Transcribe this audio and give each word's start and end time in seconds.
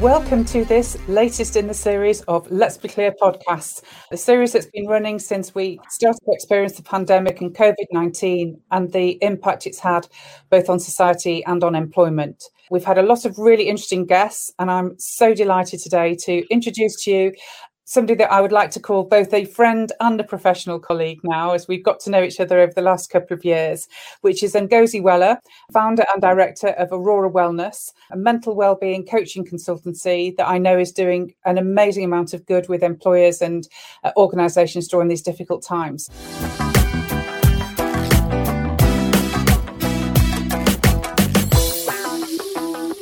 Welcome 0.00 0.46
to 0.46 0.64
this 0.64 0.96
latest 1.08 1.56
in 1.56 1.66
the 1.66 1.74
series 1.74 2.22
of 2.22 2.50
Let's 2.50 2.78
Be 2.78 2.88
Clear 2.88 3.14
podcasts, 3.20 3.82
a 4.10 4.16
series 4.16 4.52
that's 4.52 4.64
been 4.64 4.86
running 4.86 5.18
since 5.18 5.54
we 5.54 5.78
started 5.90 6.20
to 6.24 6.32
experience 6.32 6.72
the 6.72 6.82
pandemic 6.82 7.42
and 7.42 7.54
COVID 7.54 7.74
19 7.92 8.58
and 8.70 8.90
the 8.92 9.18
impact 9.20 9.66
it's 9.66 9.78
had 9.78 10.08
both 10.48 10.70
on 10.70 10.80
society 10.80 11.44
and 11.44 11.62
on 11.62 11.74
employment. 11.74 12.42
We've 12.70 12.82
had 12.82 12.96
a 12.96 13.02
lot 13.02 13.26
of 13.26 13.36
really 13.36 13.64
interesting 13.68 14.06
guests, 14.06 14.50
and 14.58 14.70
I'm 14.70 14.98
so 14.98 15.34
delighted 15.34 15.80
today 15.80 16.14
to 16.20 16.46
introduce 16.48 17.04
to 17.04 17.10
you 17.10 17.32
somebody 17.90 18.14
that 18.14 18.30
I 18.30 18.40
would 18.40 18.52
like 18.52 18.70
to 18.72 18.80
call 18.80 19.02
both 19.02 19.34
a 19.34 19.44
friend 19.44 19.90
and 19.98 20.20
a 20.20 20.24
professional 20.24 20.78
colleague 20.78 21.18
now, 21.24 21.54
as 21.54 21.66
we've 21.66 21.82
got 21.84 21.98
to 22.00 22.10
know 22.10 22.22
each 22.22 22.38
other 22.38 22.60
over 22.60 22.72
the 22.72 22.82
last 22.82 23.10
couple 23.10 23.36
of 23.36 23.44
years, 23.44 23.88
which 24.20 24.44
is 24.44 24.54
Ngozi 24.54 25.02
Weller, 25.02 25.40
founder 25.72 26.04
and 26.12 26.22
director 26.22 26.68
of 26.68 26.92
Aurora 26.92 27.28
Wellness, 27.28 27.90
a 28.12 28.16
mental 28.16 28.54
wellbeing 28.54 29.04
coaching 29.04 29.44
consultancy 29.44 30.36
that 30.36 30.46
I 30.46 30.56
know 30.56 30.78
is 30.78 30.92
doing 30.92 31.34
an 31.44 31.58
amazing 31.58 32.04
amount 32.04 32.32
of 32.32 32.46
good 32.46 32.68
with 32.68 32.84
employers 32.84 33.42
and 33.42 33.66
uh, 34.04 34.12
organisations 34.16 34.86
during 34.86 35.08
these 35.08 35.22
difficult 35.22 35.64
times. 35.64 36.08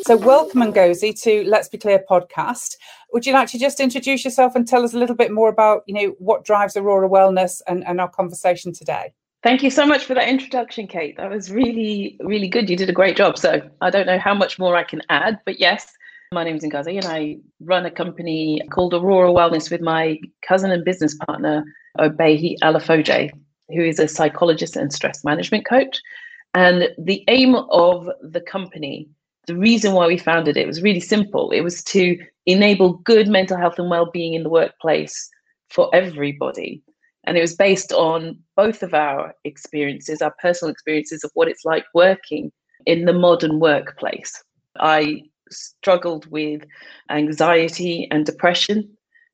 So, 0.09 0.17
welcome, 0.17 0.63
Ngozi, 0.63 1.21
to 1.25 1.45
Let's 1.45 1.69
Be 1.69 1.77
Clear 1.77 2.03
podcast. 2.11 2.77
Would 3.13 3.27
you 3.27 3.35
like 3.35 3.47
to 3.51 3.59
just 3.59 3.79
introduce 3.79 4.25
yourself 4.25 4.55
and 4.55 4.67
tell 4.67 4.83
us 4.83 4.95
a 4.95 4.99
little 4.99 5.15
bit 5.15 5.31
more 5.31 5.51
about, 5.51 5.83
you 5.87 5.93
know, 5.93 6.15
what 6.19 6.47
drives 6.47 6.79
Aurora 6.79 7.07
Wellness 7.07 7.61
and, 7.67 7.87
and 7.87 8.01
our 8.01 8.09
conversation 8.09 8.73
today? 8.73 9.13
Thank 9.43 9.63
you 9.63 9.71
so 9.71 9.85
much 9.85 10.07
for 10.07 10.15
that 10.15 10.27
introduction, 10.27 10.87
Kate. 10.87 11.15
That 11.19 11.31
was 11.31 11.51
really, 11.51 12.17
really 12.21 12.49
good. 12.49 12.71
You 12.71 12.77
did 12.77 12.89
a 12.89 12.93
great 12.95 13.19
job. 13.19 13.37
So, 13.37 13.61
I 13.83 13.91
don't 13.91 14.07
know 14.07 14.19
how 14.19 14.33
much 14.33 14.59
more 14.59 14.77
I 14.77 14.83
can 14.83 15.03
add, 15.11 15.41
but 15.45 15.61
yes, 15.61 15.93
my 16.33 16.43
name 16.43 16.57
is 16.57 16.63
Ngozi 16.63 16.97
and 16.97 17.05
I 17.05 17.37
run 17.61 17.85
a 17.85 17.91
company 17.91 18.63
called 18.71 18.95
Aurora 18.95 19.29
Wellness 19.29 19.71
with 19.71 19.83
my 19.83 20.19
cousin 20.41 20.71
and 20.71 20.87
business 20.87 21.19
partner, 21.27 21.65
Obehi 21.99 22.57
Alafoje, 22.63 23.31
who 23.69 23.83
is 23.83 23.99
a 23.99 24.09
psychologist 24.09 24.75
and 24.75 24.91
stress 24.91 25.23
management 25.23 25.67
coach. 25.67 26.01
And 26.55 26.89
the 26.97 27.23
aim 27.29 27.55
of 27.55 28.09
the 28.23 28.41
company 28.41 29.11
the 29.49 29.57
reason 29.57 29.95
why 29.95 30.07
we 30.07 30.19
founded 30.19 30.57
it 30.57 30.67
was 30.67 30.83
really 30.83 31.01
simple. 31.01 31.51
It 31.51 31.63
was 31.63 31.83
to 31.85 32.17
enable 32.47 32.99
good 32.99 33.29
mental 33.29 33.57
health 33.57 33.79
and 33.79 33.91
well-being 33.91 34.35
in 34.35 34.43
the 34.43 34.51
workplace 34.51 35.29
for 35.71 35.91
everybody. 35.95 36.83
And 37.25 37.37
it 37.37 37.41
was 37.41 37.57
based 37.57 37.93
on 37.93 38.39
both 38.57 38.83
of 38.83 38.95
our 38.95 39.35
experiences, 39.45 40.23
our 40.23 40.35
personal 40.41 40.71
experiences 40.71 41.25
of 41.25 41.31
what 41.35 41.49
it's 41.49 41.65
like 41.65 41.85
working 41.95 42.53
in 42.87 43.07
the 43.07 43.13
modern 43.13 43.59
workplace. 43.59 44.33
I 44.79 45.23
struggled 45.51 46.27
with 46.31 46.63
anxiety 47.11 48.07
and 48.11 48.25
depression. 48.25 48.89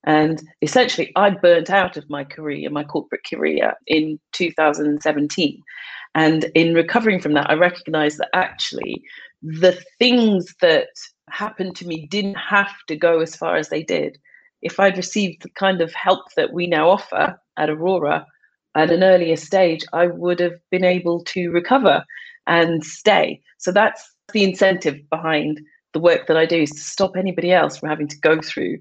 And 0.06 0.42
essentially, 0.62 1.12
I 1.16 1.30
burnt 1.30 1.70
out 1.70 1.96
of 1.96 2.08
my 2.08 2.24
career, 2.24 2.70
my 2.70 2.84
corporate 2.84 3.22
career 3.28 3.74
in 3.86 4.20
2017. 4.32 5.60
And 6.14 6.44
in 6.54 6.74
recovering 6.74 7.20
from 7.20 7.34
that, 7.34 7.50
I 7.50 7.54
recognized 7.54 8.18
that 8.18 8.30
actually 8.34 9.02
the 9.42 9.78
things 9.98 10.54
that 10.60 10.88
happened 11.28 11.76
to 11.76 11.86
me 11.86 12.06
didn't 12.06 12.36
have 12.36 12.72
to 12.88 12.96
go 12.96 13.20
as 13.20 13.34
far 13.34 13.56
as 13.56 13.68
they 13.68 13.82
did. 13.82 14.18
If 14.62 14.78
I'd 14.78 14.96
received 14.96 15.42
the 15.42 15.50
kind 15.50 15.80
of 15.80 15.92
help 15.92 16.32
that 16.36 16.52
we 16.52 16.66
now 16.66 16.88
offer 16.88 17.38
at 17.56 17.70
Aurora 17.70 18.26
at 18.74 18.90
an 18.90 19.02
earlier 19.02 19.36
stage, 19.36 19.84
I 19.92 20.06
would 20.06 20.40
have 20.40 20.58
been 20.70 20.84
able 20.84 21.22
to 21.24 21.50
recover 21.50 22.04
and 22.46 22.84
stay. 22.84 23.40
So 23.58 23.72
that's 23.72 24.08
the 24.32 24.44
incentive 24.44 24.98
behind 25.10 25.60
the 25.92 26.00
work 26.00 26.26
that 26.26 26.36
I 26.36 26.46
do 26.46 26.62
is 26.62 26.70
to 26.70 26.80
stop 26.80 27.16
anybody 27.16 27.52
else 27.52 27.76
from 27.76 27.88
having 27.88 28.08
to 28.08 28.18
go 28.18 28.40
through 28.40 28.78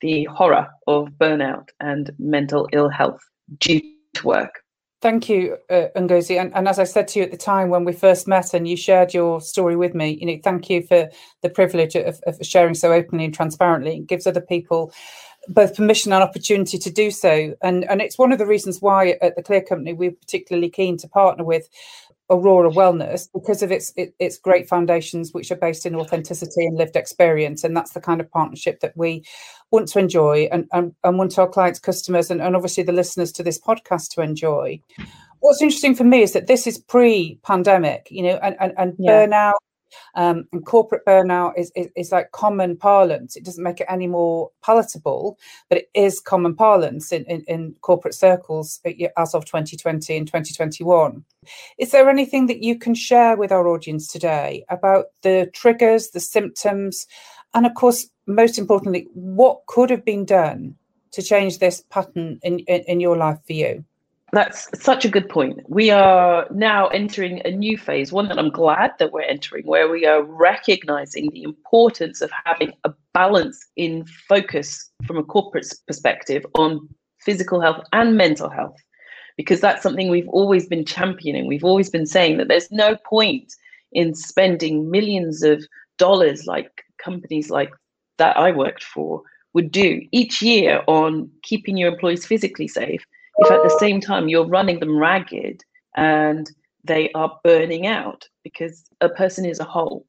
the 0.00 0.24
horror 0.24 0.68
of 0.86 1.08
burnout 1.18 1.68
and 1.80 2.10
mental 2.18 2.68
ill 2.72 2.88
health 2.88 3.20
due 3.58 3.80
to 4.14 4.26
work. 4.26 4.62
Thank 5.02 5.28
you, 5.28 5.58
uh, 5.68 5.88
Ngozi. 5.94 6.40
And, 6.40 6.54
and, 6.54 6.66
as 6.66 6.78
I 6.78 6.84
said 6.84 7.06
to 7.08 7.18
you 7.18 7.24
at 7.26 7.30
the 7.30 7.36
time 7.36 7.68
when 7.68 7.84
we 7.84 7.92
first 7.92 8.26
met 8.26 8.54
and 8.54 8.66
you 8.66 8.76
shared 8.76 9.12
your 9.12 9.42
story 9.42 9.76
with 9.76 9.94
me, 9.94 10.18
you 10.18 10.26
know, 10.26 10.40
thank 10.42 10.70
you 10.70 10.82
for 10.82 11.10
the 11.42 11.50
privilege 11.50 11.94
of, 11.94 12.18
of 12.26 12.38
sharing 12.42 12.74
so 12.74 12.92
openly 12.92 13.26
and 13.26 13.34
transparently. 13.34 13.98
It 13.98 14.06
gives 14.06 14.26
other 14.26 14.40
people 14.40 14.92
both 15.48 15.76
permission 15.76 16.12
and 16.12 16.22
opportunity 16.22 16.78
to 16.78 16.90
do 16.90 17.10
so. 17.10 17.54
And, 17.62 17.84
and 17.84 18.00
it's 18.00 18.18
one 18.18 18.32
of 18.32 18.38
the 18.38 18.46
reasons 18.46 18.80
why 18.80 19.18
at 19.22 19.36
the 19.36 19.42
Clear 19.42 19.62
Company 19.62 19.92
we're 19.92 20.12
particularly 20.12 20.70
keen 20.70 20.96
to 20.98 21.08
partner 21.08 21.44
with 21.44 21.68
Aurora 22.30 22.70
Wellness 22.70 23.28
because 23.32 23.62
of 23.62 23.70
its 23.70 23.92
it, 23.96 24.14
its 24.18 24.38
great 24.38 24.68
foundations, 24.68 25.32
which 25.32 25.50
are 25.50 25.56
based 25.56 25.86
in 25.86 25.94
authenticity 25.94 26.66
and 26.66 26.76
lived 26.76 26.96
experience, 26.96 27.64
and 27.64 27.76
that's 27.76 27.92
the 27.92 28.00
kind 28.00 28.20
of 28.20 28.30
partnership 28.30 28.80
that 28.80 28.96
we 28.96 29.24
want 29.70 29.88
to 29.88 29.98
enjoy 29.98 30.48
and 30.50 30.66
and, 30.72 30.94
and 31.04 31.18
want 31.18 31.38
our 31.38 31.48
clients, 31.48 31.78
customers, 31.78 32.30
and, 32.30 32.42
and 32.42 32.56
obviously 32.56 32.82
the 32.82 32.92
listeners 32.92 33.32
to 33.32 33.42
this 33.42 33.60
podcast 33.60 34.10
to 34.14 34.22
enjoy. 34.22 34.80
What's 35.40 35.62
interesting 35.62 35.94
for 35.94 36.04
me 36.04 36.22
is 36.22 36.32
that 36.32 36.46
this 36.46 36.66
is 36.66 36.78
pre-pandemic, 36.78 38.08
you 38.10 38.22
know, 38.22 38.38
and 38.42 38.56
and, 38.58 38.72
and 38.76 38.94
yeah. 38.98 39.26
burnout 39.26 39.54
um, 40.14 40.46
and 40.52 40.64
corporate 40.64 41.04
burnout 41.06 41.52
is, 41.56 41.72
is, 41.76 41.88
is 41.96 42.12
like 42.12 42.32
common 42.32 42.76
parlance. 42.76 43.36
It 43.36 43.44
doesn't 43.44 43.62
make 43.62 43.80
it 43.80 43.86
any 43.88 44.06
more 44.06 44.50
palatable, 44.62 45.38
but 45.68 45.78
it 45.78 45.90
is 45.94 46.20
common 46.20 46.54
parlance 46.54 47.12
in, 47.12 47.24
in, 47.24 47.42
in 47.48 47.76
corporate 47.80 48.14
circles 48.14 48.80
as 49.16 49.34
of 49.34 49.44
2020 49.44 50.16
and 50.16 50.26
2021. 50.26 51.24
Is 51.78 51.92
there 51.92 52.08
anything 52.08 52.46
that 52.46 52.62
you 52.62 52.78
can 52.78 52.94
share 52.94 53.36
with 53.36 53.52
our 53.52 53.68
audience 53.68 54.08
today 54.08 54.64
about 54.68 55.06
the 55.22 55.50
triggers, 55.52 56.10
the 56.10 56.20
symptoms, 56.20 57.06
and 57.54 57.66
of 57.66 57.74
course, 57.74 58.08
most 58.26 58.58
importantly, 58.58 59.06
what 59.14 59.64
could 59.66 59.90
have 59.90 60.04
been 60.04 60.24
done 60.24 60.76
to 61.12 61.22
change 61.22 61.58
this 61.58 61.82
pattern 61.90 62.38
in, 62.42 62.58
in, 62.60 62.82
in 62.82 63.00
your 63.00 63.16
life 63.16 63.38
for 63.46 63.52
you? 63.52 63.84
That's 64.32 64.68
such 64.82 65.04
a 65.04 65.08
good 65.08 65.28
point. 65.28 65.60
We 65.68 65.90
are 65.90 66.46
now 66.50 66.88
entering 66.88 67.40
a 67.44 67.50
new 67.50 67.78
phase, 67.78 68.12
one 68.12 68.28
that 68.28 68.38
I'm 68.38 68.50
glad 68.50 68.92
that 68.98 69.12
we're 69.12 69.22
entering, 69.22 69.66
where 69.66 69.88
we 69.88 70.04
are 70.04 70.22
recognizing 70.22 71.30
the 71.30 71.44
importance 71.44 72.20
of 72.20 72.30
having 72.44 72.72
a 72.84 72.92
balance 73.14 73.64
in 73.76 74.04
focus 74.28 74.90
from 75.06 75.16
a 75.16 75.22
corporate 75.22 75.72
perspective 75.86 76.44
on 76.54 76.88
physical 77.20 77.60
health 77.60 77.84
and 77.92 78.16
mental 78.16 78.50
health, 78.50 78.76
because 79.36 79.60
that's 79.60 79.82
something 79.82 80.10
we've 80.10 80.28
always 80.28 80.66
been 80.66 80.84
championing. 80.84 81.46
We've 81.46 81.64
always 81.64 81.88
been 81.88 82.06
saying 82.06 82.38
that 82.38 82.48
there's 82.48 82.70
no 82.72 82.96
point 83.08 83.54
in 83.92 84.14
spending 84.14 84.90
millions 84.90 85.44
of 85.44 85.64
dollars 85.98 86.46
like 86.46 86.84
companies 86.98 87.48
like 87.48 87.70
that 88.18 88.36
I 88.36 88.50
worked 88.50 88.82
for 88.82 89.22
would 89.54 89.70
do 89.70 90.02
each 90.10 90.42
year 90.42 90.82
on 90.86 91.30
keeping 91.42 91.76
your 91.76 91.92
employees 91.92 92.26
physically 92.26 92.68
safe 92.68 93.04
if 93.38 93.50
at 93.50 93.62
the 93.62 93.76
same 93.78 94.00
time 94.00 94.28
you're 94.28 94.46
running 94.46 94.80
them 94.80 94.96
ragged 94.98 95.62
and 95.96 96.50
they 96.84 97.10
are 97.12 97.38
burning 97.44 97.86
out 97.86 98.28
because 98.44 98.84
a 99.00 99.08
person 99.08 99.44
is 99.44 99.60
a 99.60 99.64
whole. 99.64 100.06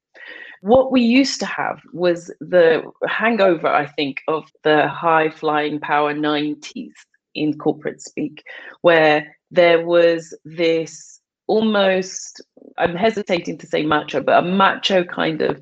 What 0.62 0.92
we 0.92 1.02
used 1.02 1.40
to 1.42 1.46
have 1.46 1.82
was 1.94 2.34
the 2.40 2.84
hangover, 3.08 3.68
I 3.68 3.86
think, 3.86 4.22
of 4.28 4.46
the 4.64 4.88
high 4.88 5.30
flying 5.30 5.80
power 5.80 6.14
90s 6.14 6.94
in 7.36 7.58
corporate 7.58 8.02
speak, 8.02 8.44
where 8.82 9.36
there 9.52 9.86
was 9.86 10.36
this 10.44 11.20
almost, 11.48 12.42
I'm 12.78 12.96
hesitating 12.96 13.58
to 13.60 13.68
say 13.68 13.84
macho, 13.84 14.22
but 14.22 14.44
a 14.44 14.48
macho 14.48 15.04
kind 15.04 15.42
of 15.42 15.62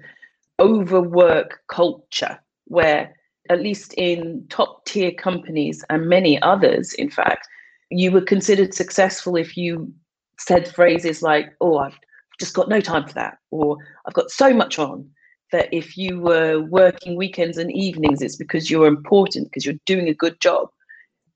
overwork 0.60 1.60
culture 1.68 2.40
where 2.66 3.14
at 3.50 3.62
least 3.62 3.94
in 3.98 4.46
top 4.50 4.86
tier 4.86 5.12
companies 5.12 5.84
and 5.90 6.08
many 6.08 6.42
others, 6.42 6.94
in 6.94 7.10
fact, 7.10 7.48
you 7.90 8.12
were 8.12 8.22
considered 8.22 8.74
successful 8.74 9.36
if 9.36 9.56
you 9.58 9.94
said 10.40 10.68
phrases 10.68 11.22
like, 11.22 11.54
oh, 11.62 11.78
I've 11.78 11.98
just 12.40 12.54
got 12.54 12.70
no 12.70 12.82
time 12.82 13.08
for 13.08 13.14
that, 13.14 13.38
or 13.52 13.78
I've 14.06 14.14
got 14.14 14.32
so 14.32 14.54
much 14.54 14.80
on 14.80 15.10
that 15.52 15.70
if 15.72 15.96
you 15.96 16.20
were 16.20 16.60
working 16.62 17.16
weekends 17.16 17.58
and 17.58 17.72
evenings, 17.72 18.22
it's 18.22 18.36
because 18.36 18.70
you're 18.70 18.88
important, 18.88 19.48
because 19.48 19.66
you're 19.66 19.76
doing 19.86 20.10
a 20.10 20.14
good 20.14 20.40
job. 20.42 20.70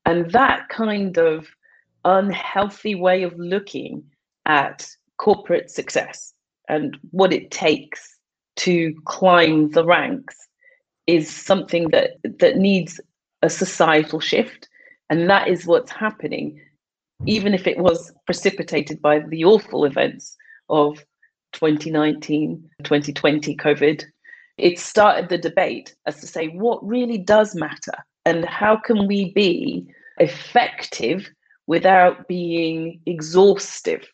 And 0.04 0.30
that 0.32 0.68
kind 0.68 1.16
of 1.16 1.48
unhealthy 2.04 2.94
way 2.94 3.22
of 3.22 3.38
looking 3.38 4.02
at 4.46 4.88
corporate 5.18 5.70
success 5.70 6.32
and 6.68 6.96
what 7.10 7.32
it 7.32 7.50
takes 7.50 8.18
to 8.56 8.94
climb 9.04 9.70
the 9.70 9.84
ranks 9.84 10.36
is 11.06 11.30
something 11.30 11.88
that 11.90 12.12
that 12.38 12.56
needs 12.56 13.00
a 13.42 13.50
societal 13.50 14.20
shift 14.20 14.68
and 15.10 15.28
that 15.28 15.48
is 15.48 15.66
what's 15.66 15.90
happening, 15.90 16.60
even 17.26 17.52
if 17.52 17.66
it 17.66 17.78
was 17.78 18.12
precipitated 18.24 19.02
by 19.02 19.18
the 19.18 19.44
awful 19.44 19.84
events 19.84 20.36
of 20.68 21.04
2019, 21.52 22.70
2020 22.84 23.56
COVID. 23.56 24.04
It 24.56 24.78
started 24.78 25.28
the 25.28 25.38
debate 25.38 25.94
as 26.06 26.20
to 26.20 26.26
say 26.26 26.48
what 26.48 26.86
really 26.86 27.18
does 27.18 27.54
matter 27.54 27.94
and 28.24 28.44
how 28.44 28.76
can 28.76 29.06
we 29.06 29.32
be 29.32 29.86
effective 30.18 31.28
without 31.66 32.28
being 32.28 33.00
exhaustive. 33.06 34.06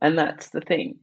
And 0.00 0.18
that's 0.18 0.50
the 0.50 0.60
thing. 0.60 0.98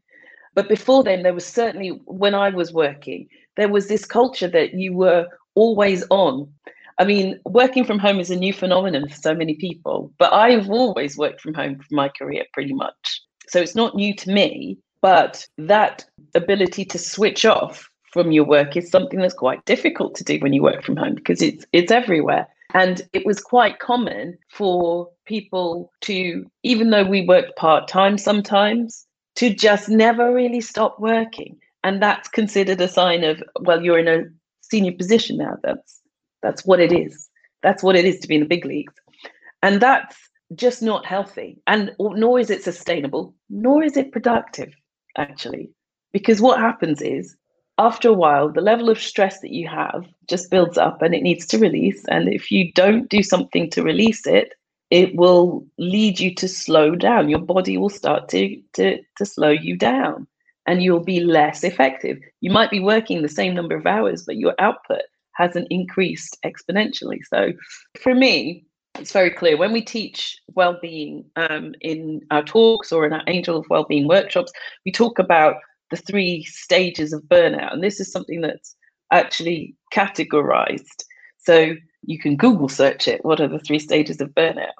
But 0.56 0.70
before 0.70 1.04
then, 1.04 1.24
there 1.24 1.34
was 1.34 1.46
certainly, 1.46 1.90
when 2.06 2.36
I 2.36 2.50
was 2.50 2.72
working, 2.72 3.28
there 3.58 3.70
was 3.70 3.88
this 3.88 4.06
culture 4.06 4.48
that 4.48 4.76
you 4.76 4.94
were 4.94 5.28
always 5.56 6.06
on. 6.10 6.52
I 7.00 7.06
mean, 7.06 7.40
working 7.46 7.86
from 7.86 8.00
home 8.00 8.20
is 8.20 8.30
a 8.30 8.36
new 8.36 8.54
phenomenon 8.54 9.08
for 9.10 9.16
so 9.16 9.34
many 9.34 9.56
people, 9.56 10.12
but 10.20 10.34
I've 10.34 10.70
always 10.70 11.18
worked 11.18 11.42
from 11.42 11.54
home 11.54 11.80
for 11.80 11.94
my 11.96 12.10
career 12.10 12.46
pretty 12.54 12.74
much. 12.74 13.22
So 13.48 13.60
it's 13.60 13.76
not 13.76 13.96
new 13.96 14.16
to 14.16 14.32
me, 14.32 14.78
but 15.02 15.46
that 15.58 16.06
ability 16.36 16.86
to 16.86 16.98
switch 16.98 17.46
off 17.46 17.90
from 18.12 18.32
your 18.32 18.46
work 18.46 18.78
is 18.78 18.90
something 18.90 19.20
that's 19.20 19.34
quite 19.34 19.66
difficult 19.66 20.16
to 20.16 20.24
do 20.24 20.38
when 20.40 20.54
you 20.54 20.62
work 20.62 20.84
from 20.84 20.96
home 20.96 21.16
because 21.16 21.42
it's 21.42 21.66
it's 21.74 21.92
everywhere. 21.92 22.48
And 22.74 23.02
it 23.12 23.26
was 23.26 23.40
quite 23.40 23.80
common 23.80 24.38
for 24.52 25.10
people 25.26 25.92
to, 26.02 26.46
even 26.64 26.90
though 26.90 27.04
we 27.04 27.26
worked 27.26 27.56
part 27.56 27.88
time 27.88 28.18
sometimes, 28.18 29.06
to 29.36 29.54
just 29.54 29.90
never 29.90 30.34
really 30.34 30.62
stop 30.62 31.00
working. 31.00 31.58
And 31.84 32.02
that's 32.02 32.30
considered 32.30 32.82
a 32.82 32.88
sign 32.88 33.24
of, 33.24 33.44
well, 33.60 33.84
you're 33.84 34.00
in 34.00 34.08
a 34.08 34.24
senior 34.62 34.94
position 34.94 35.38
now. 35.38 35.58
That's 35.64 36.02
that's 36.44 36.66
what 36.66 36.80
it 36.80 36.92
is. 36.92 37.30
That's 37.64 37.82
what 37.82 37.96
it 37.96 38.06
is 38.06 38.20
to 38.20 38.28
be 38.28 38.36
in 38.36 38.42
the 38.42 38.48
big 38.48 38.66
leagues. 38.66 38.94
And 39.64 39.82
that's 39.82 40.18
just 40.54 40.84
not 40.84 41.06
healthy. 41.06 41.58
And 41.66 41.96
nor 42.00 42.40
is 42.40 42.50
it 42.50 42.64
sustainable, 42.64 43.34
nor 43.50 43.84
is 43.84 43.98
it 43.98 44.12
productive, 44.12 44.74
actually. 45.18 45.72
Because 46.12 46.42
what 46.42 46.60
happens 46.60 47.02
is 47.02 47.36
after 47.80 48.10
a 48.10 48.14
while, 48.14 48.50
the 48.50 48.62
level 48.62 48.90
of 48.90 49.00
stress 49.00 49.40
that 49.40 49.52
you 49.52 49.68
have 49.68 50.06
just 50.30 50.52
builds 50.52 50.78
up 50.78 51.02
and 51.02 51.16
it 51.16 51.24
needs 51.24 51.46
to 51.48 51.58
release. 51.58 52.06
And 52.08 52.32
if 52.32 52.52
you 52.52 52.72
don't 52.74 53.10
do 53.10 53.24
something 53.24 53.70
to 53.72 53.82
release 53.82 54.28
it, 54.28 54.54
it 54.92 55.16
will 55.16 55.66
lead 55.80 56.20
you 56.20 56.36
to 56.36 56.48
slow 56.48 56.96
down. 56.96 57.30
Your 57.30 57.40
body 57.40 57.78
will 57.78 57.90
start 57.90 58.30
to, 58.30 58.62
to, 58.74 59.00
to 59.18 59.26
slow 59.26 59.50
you 59.50 59.76
down 59.76 60.28
and 60.68 60.84
you'll 60.84 61.04
be 61.04 61.20
less 61.20 61.64
effective. 61.64 62.20
You 62.42 62.52
might 62.52 62.70
be 62.70 62.80
working 62.80 63.22
the 63.22 63.30
same 63.30 63.56
number 63.56 63.76
of 63.76 63.88
hours, 63.88 64.24
but 64.24 64.38
your 64.38 64.54
output 64.60 65.02
hasn't 65.36 65.68
increased 65.70 66.38
exponentially. 66.46 67.20
So 67.30 67.54
for 68.00 68.14
me, 68.14 68.66
it's 69.00 69.12
very 69.12 69.32
clear 69.32 69.58
when 69.58 69.72
we 69.72 69.82
teach 69.82 70.38
well-being 70.54 71.26
um, 71.36 71.74
in 71.82 72.22
our 72.30 72.44
talks 72.44 72.92
or 72.92 73.06
in 73.06 73.14
our 73.14 73.24
angel 73.28 73.58
of 73.58 73.66
well-being 73.70 74.08
workshops 74.08 74.52
we 74.86 74.92
talk 74.92 75.18
about 75.18 75.56
the 75.90 75.98
three 75.98 76.44
stages 76.44 77.14
of 77.14 77.22
burnout. 77.24 77.74
And 77.74 77.84
this 77.84 78.00
is 78.00 78.12
something 78.12 78.42
that's 78.42 78.76
actually 79.12 79.76
categorized. 79.94 81.04
So 81.38 81.76
you 82.04 82.20
can 82.20 82.36
Google 82.36 82.70
search 82.70 83.08
it. 83.08 83.24
What 83.24 83.40
are 83.40 83.48
the 83.48 83.60
three 83.60 83.80
stages 83.80 84.20
of 84.20 84.30
burnout? 84.30 84.74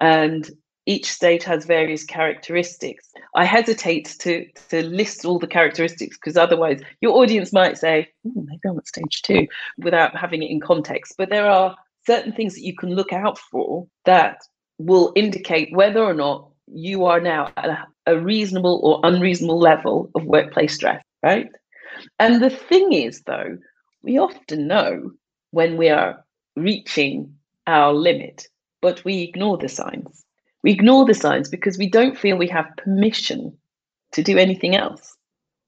And 0.00 0.48
each 0.86 1.10
stage 1.10 1.44
has 1.44 1.64
various 1.64 2.04
characteristics. 2.04 3.10
I 3.34 3.44
hesitate 3.44 4.16
to, 4.20 4.46
to 4.70 4.82
list 4.82 5.24
all 5.24 5.38
the 5.38 5.46
characteristics 5.46 6.16
because 6.16 6.36
otherwise 6.36 6.80
your 7.00 7.16
audience 7.16 7.52
might 7.52 7.78
say, 7.78 8.08
maybe 8.24 8.60
I'm 8.68 8.78
at 8.78 8.86
stage 8.86 9.22
two 9.22 9.46
without 9.78 10.16
having 10.16 10.42
it 10.42 10.50
in 10.50 10.60
context. 10.60 11.14
But 11.16 11.30
there 11.30 11.46
are 11.46 11.76
certain 12.06 12.32
things 12.32 12.54
that 12.54 12.64
you 12.64 12.76
can 12.76 12.94
look 12.94 13.12
out 13.12 13.38
for 13.38 13.86
that 14.04 14.40
will 14.78 15.12
indicate 15.14 15.74
whether 15.74 16.02
or 16.02 16.14
not 16.14 16.48
you 16.66 17.04
are 17.04 17.20
now 17.20 17.52
at 17.56 17.66
a, 17.66 17.86
a 18.06 18.18
reasonable 18.18 18.80
or 18.82 19.00
unreasonable 19.08 19.58
level 19.58 20.10
of 20.14 20.24
workplace 20.24 20.74
stress, 20.74 21.02
right? 21.22 21.48
And 22.18 22.42
the 22.42 22.50
thing 22.50 22.92
is, 22.92 23.22
though, 23.22 23.58
we 24.02 24.18
often 24.18 24.66
know 24.66 25.12
when 25.50 25.76
we 25.76 25.90
are 25.90 26.24
reaching 26.56 27.36
our 27.66 27.92
limit, 27.92 28.48
but 28.80 29.04
we 29.04 29.22
ignore 29.22 29.58
the 29.58 29.68
signs. 29.68 30.24
We 30.62 30.72
ignore 30.72 31.04
the 31.04 31.14
signs 31.14 31.48
because 31.48 31.78
we 31.78 31.88
don't 31.88 32.18
feel 32.18 32.36
we 32.36 32.48
have 32.48 32.76
permission 32.76 33.56
to 34.12 34.22
do 34.22 34.38
anything 34.38 34.76
else. 34.76 35.16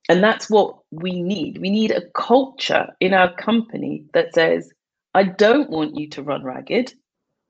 And 0.09 0.23
that's 0.23 0.51
what 0.51 0.77
we 0.91 1.23
need. 1.23 1.59
We 1.59 1.71
need 1.71 1.91
a 1.91 2.07
culture 2.15 2.89
in 3.01 3.15
our 3.15 3.35
company 3.35 4.05
that 4.13 4.35
says, 4.35 4.71
I 5.15 5.25
don't 5.25 5.71
want 5.71 5.97
you 5.97 6.09
to 6.11 6.23
run 6.23 6.45
ragged. 6.45 6.95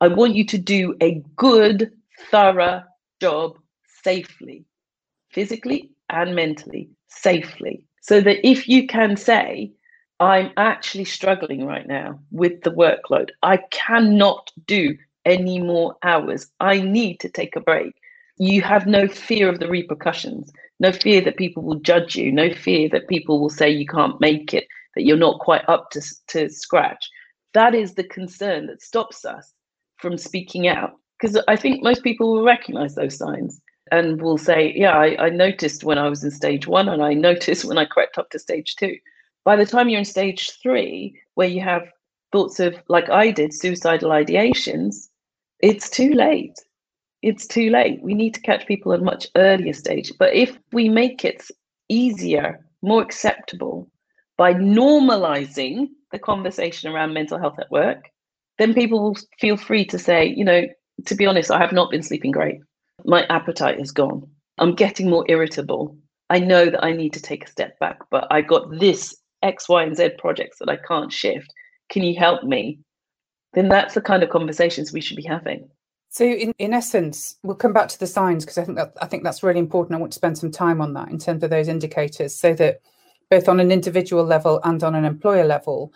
I 0.00 0.08
want 0.08 0.34
you 0.34 0.46
to 0.46 0.58
do 0.58 0.94
a 1.00 1.22
good, 1.36 1.90
thorough 2.30 2.82
job 3.20 3.58
safely, 4.04 4.64
physically 5.32 5.90
and 6.10 6.34
mentally, 6.34 6.90
safely. 7.08 7.86
So 8.02 8.20
that 8.20 8.46
if 8.46 8.68
you 8.68 8.86
can 8.86 9.16
say, 9.16 9.72
I'm 10.20 10.50
actually 10.56 11.06
struggling 11.06 11.66
right 11.66 11.86
now 11.88 12.20
with 12.30 12.62
the 12.62 12.70
workload, 12.70 13.30
I 13.42 13.58
cannot 13.70 14.52
do 14.66 14.96
any 15.24 15.60
more 15.60 15.96
hours, 16.02 16.50
I 16.60 16.80
need 16.80 17.20
to 17.20 17.28
take 17.28 17.56
a 17.56 17.60
break. 17.60 17.94
You 18.36 18.62
have 18.62 18.86
no 18.86 19.06
fear 19.06 19.48
of 19.48 19.60
the 19.60 19.68
repercussions, 19.68 20.52
no 20.80 20.92
fear 20.92 21.20
that 21.22 21.36
people 21.36 21.62
will 21.62 21.80
judge 21.80 22.16
you, 22.16 22.32
no 22.32 22.52
fear 22.52 22.88
that 22.90 23.08
people 23.08 23.40
will 23.40 23.50
say 23.50 23.70
you 23.70 23.86
can't 23.86 24.20
make 24.20 24.52
it, 24.52 24.66
that 24.94 25.04
you're 25.04 25.16
not 25.16 25.40
quite 25.40 25.68
up 25.68 25.90
to, 25.90 26.02
to 26.28 26.48
scratch. 26.50 27.08
That 27.52 27.74
is 27.74 27.94
the 27.94 28.04
concern 28.04 28.66
that 28.66 28.82
stops 28.82 29.24
us 29.24 29.52
from 29.98 30.18
speaking 30.18 30.66
out 30.66 30.98
because 31.20 31.40
I 31.48 31.56
think 31.56 31.82
most 31.82 32.02
people 32.02 32.32
will 32.32 32.44
recognize 32.44 32.94
those 32.94 33.16
signs 33.16 33.60
and 33.92 34.20
will 34.20 34.38
say, 34.38 34.72
Yeah, 34.74 34.92
I, 34.92 35.26
I, 35.26 35.28
noticed 35.30 35.84
when 35.84 35.98
I 35.98 36.08
was 36.08 36.24
in 36.24 36.30
stage 36.30 36.66
one, 36.66 36.88
and 36.88 37.02
I 37.02 37.14
noticed 37.28 37.64
when 37.64 37.78
I 37.78 37.84
crept 37.84 38.18
up 38.18 38.30
to 38.30 38.38
stage 38.38 38.76
two. 38.76 38.96
By 39.44 39.56
the 39.56 39.66
time 39.66 39.88
you're 39.88 39.98
in 39.98 40.04
stage 40.04 40.52
three, 40.62 41.18
where 41.34 41.48
you 41.48 41.60
have 41.60 41.88
thoughts 42.32 42.60
of, 42.60 42.74
like 42.88 43.10
I 43.10 43.30
did, 43.30 43.52
suicidal 43.52 44.10
ideations, 44.10 45.08
it's 45.64 45.88
too 45.88 46.12
late. 46.12 46.58
It's 47.22 47.46
too 47.46 47.70
late. 47.70 48.02
We 48.02 48.12
need 48.12 48.34
to 48.34 48.40
catch 48.40 48.66
people 48.66 48.92
at 48.92 49.00
a 49.00 49.04
much 49.04 49.26
earlier 49.34 49.72
stage. 49.72 50.12
But 50.18 50.34
if 50.34 50.58
we 50.72 50.90
make 50.90 51.24
it 51.24 51.42
easier, 51.88 52.66
more 52.82 53.00
acceptable 53.00 53.90
by 54.36 54.52
normalizing 54.52 55.88
the 56.12 56.18
conversation 56.18 56.92
around 56.92 57.14
mental 57.14 57.38
health 57.38 57.58
at 57.58 57.70
work, 57.70 58.10
then 58.58 58.74
people 58.74 59.02
will 59.02 59.16
feel 59.40 59.56
free 59.56 59.86
to 59.86 59.98
say, 59.98 60.26
you 60.26 60.44
know, 60.44 60.64
to 61.06 61.14
be 61.14 61.24
honest, 61.24 61.50
I 61.50 61.58
have 61.58 61.72
not 61.72 61.90
been 61.90 62.02
sleeping 62.02 62.30
great. 62.30 62.58
My 63.06 63.24
appetite 63.30 63.80
is 63.80 63.90
gone. 63.90 64.28
I'm 64.58 64.74
getting 64.74 65.08
more 65.08 65.24
irritable. 65.28 65.96
I 66.28 66.40
know 66.40 66.66
that 66.66 66.84
I 66.84 66.92
need 66.92 67.14
to 67.14 67.22
take 67.22 67.44
a 67.44 67.50
step 67.50 67.78
back, 67.78 68.00
but 68.10 68.26
I've 68.30 68.48
got 68.48 68.70
this 68.78 69.16
X, 69.42 69.66
Y, 69.66 69.82
and 69.82 69.96
Z 69.96 70.10
projects 70.18 70.58
that 70.58 70.68
I 70.68 70.76
can't 70.76 71.10
shift. 71.10 71.50
Can 71.88 72.02
you 72.02 72.18
help 72.18 72.44
me? 72.44 72.80
Then 73.54 73.68
that's 73.68 73.94
the 73.94 74.00
kind 74.00 74.22
of 74.22 74.30
conversations 74.30 74.92
we 74.92 75.00
should 75.00 75.16
be 75.16 75.22
having. 75.22 75.68
So, 76.10 76.24
in, 76.24 76.54
in 76.58 76.72
essence, 76.72 77.36
we'll 77.42 77.56
come 77.56 77.72
back 77.72 77.88
to 77.88 77.98
the 77.98 78.06
signs 78.06 78.44
because 78.44 78.58
I 78.58 78.64
think 78.64 78.78
that 78.78 78.92
I 79.00 79.06
think 79.06 79.24
that's 79.24 79.42
really 79.42 79.58
important. 79.58 79.96
I 79.96 80.00
want 80.00 80.12
to 80.12 80.16
spend 80.16 80.38
some 80.38 80.50
time 80.50 80.80
on 80.80 80.92
that 80.94 81.08
in 81.08 81.18
terms 81.18 81.42
of 81.42 81.50
those 81.50 81.68
indicators, 81.68 82.34
so 82.36 82.54
that 82.54 82.80
both 83.30 83.48
on 83.48 83.58
an 83.58 83.72
individual 83.72 84.24
level 84.24 84.60
and 84.64 84.82
on 84.84 84.94
an 84.94 85.04
employer 85.04 85.44
level, 85.44 85.92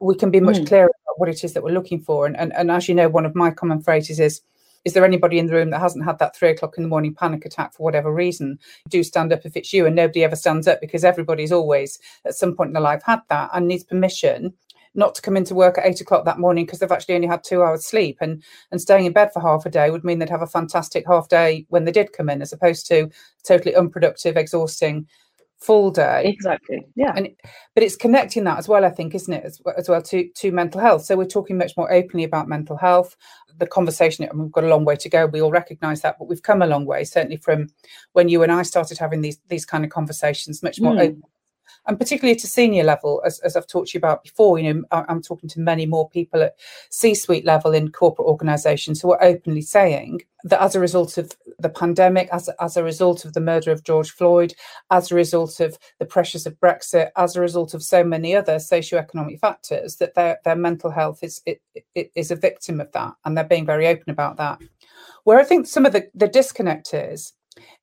we 0.00 0.14
can 0.14 0.30
be 0.30 0.40
much 0.40 0.56
mm. 0.56 0.66
clearer 0.66 0.86
about 0.86 1.18
what 1.18 1.28
it 1.28 1.44
is 1.44 1.52
that 1.52 1.62
we're 1.62 1.74
looking 1.74 2.00
for. 2.00 2.24
And, 2.24 2.36
and 2.38 2.52
and 2.54 2.70
as 2.70 2.88
you 2.88 2.94
know, 2.94 3.08
one 3.08 3.26
of 3.26 3.34
my 3.34 3.50
common 3.50 3.82
phrases 3.82 4.18
is, 4.20 4.40
"Is 4.86 4.94
there 4.94 5.04
anybody 5.04 5.38
in 5.38 5.48
the 5.48 5.54
room 5.54 5.68
that 5.70 5.80
hasn't 5.80 6.04
had 6.04 6.18
that 6.18 6.34
three 6.34 6.48
o'clock 6.48 6.78
in 6.78 6.82
the 6.82 6.88
morning 6.88 7.14
panic 7.14 7.44
attack 7.44 7.74
for 7.74 7.82
whatever 7.82 8.10
reason? 8.10 8.58
Do 8.88 9.02
stand 9.02 9.34
up 9.34 9.44
if 9.44 9.54
it's 9.54 9.74
you." 9.74 9.84
And 9.86 9.96
nobody 9.96 10.24
ever 10.24 10.36
stands 10.36 10.66
up 10.66 10.80
because 10.80 11.04
everybody's 11.04 11.52
always 11.52 11.98
at 12.24 12.36
some 12.36 12.56
point 12.56 12.68
in 12.68 12.74
their 12.74 12.82
life 12.82 13.02
had 13.04 13.20
that 13.28 13.50
and 13.52 13.68
needs 13.68 13.84
permission 13.84 14.54
not 14.94 15.14
to 15.14 15.22
come 15.22 15.36
into 15.36 15.54
work 15.54 15.78
at 15.78 15.86
eight 15.86 16.00
o'clock 16.00 16.24
that 16.24 16.38
morning 16.38 16.64
because 16.64 16.78
they've 16.78 16.92
actually 16.92 17.14
only 17.14 17.28
had 17.28 17.44
two 17.44 17.62
hours 17.62 17.86
sleep 17.86 18.18
and 18.20 18.42
and 18.70 18.80
staying 18.80 19.06
in 19.06 19.12
bed 19.12 19.32
for 19.32 19.40
half 19.40 19.66
a 19.66 19.70
day 19.70 19.90
would 19.90 20.04
mean 20.04 20.18
they'd 20.18 20.30
have 20.30 20.42
a 20.42 20.46
fantastic 20.46 21.04
half 21.06 21.28
day 21.28 21.66
when 21.68 21.84
they 21.84 21.92
did 21.92 22.12
come 22.12 22.28
in 22.28 22.42
as 22.42 22.52
opposed 22.52 22.86
to 22.86 23.08
totally 23.46 23.74
unproductive 23.74 24.36
exhausting 24.36 25.06
full 25.58 25.90
day. 25.90 26.22
Exactly 26.26 26.86
yeah. 26.94 27.12
And 27.16 27.28
but 27.74 27.82
it's 27.82 27.96
connecting 27.96 28.44
that 28.44 28.58
as 28.58 28.68
well 28.68 28.84
i 28.84 28.90
think 28.90 29.14
isn't 29.14 29.32
it 29.32 29.44
as, 29.44 29.60
as 29.76 29.88
well 29.88 30.02
to 30.02 30.28
to 30.28 30.52
mental 30.52 30.80
health. 30.80 31.04
So 31.04 31.16
we're 31.16 31.26
talking 31.26 31.58
much 31.58 31.76
more 31.76 31.92
openly 31.92 32.24
about 32.24 32.48
mental 32.48 32.76
health. 32.76 33.16
The 33.58 33.66
conversation 33.66 34.24
and 34.24 34.38
we've 34.40 34.52
got 34.52 34.62
a 34.62 34.68
long 34.68 34.84
way 34.84 34.94
to 34.94 35.08
go 35.08 35.26
we 35.26 35.42
all 35.42 35.50
recognize 35.50 36.00
that 36.02 36.16
but 36.16 36.28
we've 36.28 36.42
come 36.42 36.62
a 36.62 36.66
long 36.66 36.86
way 36.86 37.02
certainly 37.02 37.38
from 37.38 37.66
when 38.12 38.28
you 38.28 38.44
and 38.44 38.52
i 38.52 38.62
started 38.62 38.98
having 38.98 39.20
these 39.20 39.40
these 39.48 39.66
kind 39.66 39.84
of 39.84 39.90
conversations 39.90 40.62
much 40.62 40.80
more 40.80 40.94
mm. 40.94 41.00
open 41.00 41.22
and 41.86 41.98
particularly 41.98 42.36
at 42.36 42.44
a 42.44 42.48
senior 42.48 42.84
level, 42.84 43.22
as, 43.24 43.38
as 43.40 43.56
I've 43.56 43.66
talked 43.66 43.88
to 43.88 43.94
you 43.94 43.98
about 43.98 44.22
before, 44.22 44.58
you 44.58 44.74
know, 44.74 44.82
I'm 44.90 45.22
talking 45.22 45.48
to 45.50 45.60
many 45.60 45.86
more 45.86 46.08
people 46.10 46.42
at 46.42 46.56
C-suite 46.90 47.46
level 47.46 47.72
in 47.72 47.90
corporate 47.90 48.28
organisations 48.28 49.00
who 49.00 49.12
are 49.12 49.22
openly 49.22 49.62
saying 49.62 50.22
that 50.44 50.62
as 50.62 50.74
a 50.74 50.80
result 50.80 51.18
of 51.18 51.32
the 51.58 51.68
pandemic, 51.68 52.28
as, 52.30 52.48
as 52.60 52.76
a 52.76 52.84
result 52.84 53.24
of 53.24 53.32
the 53.32 53.40
murder 53.40 53.72
of 53.72 53.84
George 53.84 54.10
Floyd, 54.10 54.54
as 54.90 55.10
a 55.10 55.14
result 55.14 55.60
of 55.60 55.78
the 55.98 56.04
pressures 56.04 56.46
of 56.46 56.60
Brexit, 56.60 57.10
as 57.16 57.34
a 57.34 57.40
result 57.40 57.74
of 57.74 57.82
so 57.82 58.04
many 58.04 58.36
other 58.36 58.56
socioeconomic 58.56 59.40
factors, 59.40 59.96
that 59.96 60.14
their, 60.14 60.38
their 60.44 60.56
mental 60.56 60.90
health 60.90 61.22
is 61.22 61.42
it, 61.46 61.60
it 61.94 62.12
is 62.14 62.30
a 62.30 62.36
victim 62.36 62.80
of 62.80 62.92
that, 62.92 63.14
and 63.24 63.36
they're 63.36 63.44
being 63.44 63.66
very 63.66 63.86
open 63.86 64.10
about 64.10 64.36
that. 64.36 64.60
Where 65.24 65.38
I 65.38 65.44
think 65.44 65.66
some 65.66 65.86
of 65.86 65.92
the, 65.92 66.08
the 66.14 66.28
disconnect 66.28 66.94
is, 66.94 67.32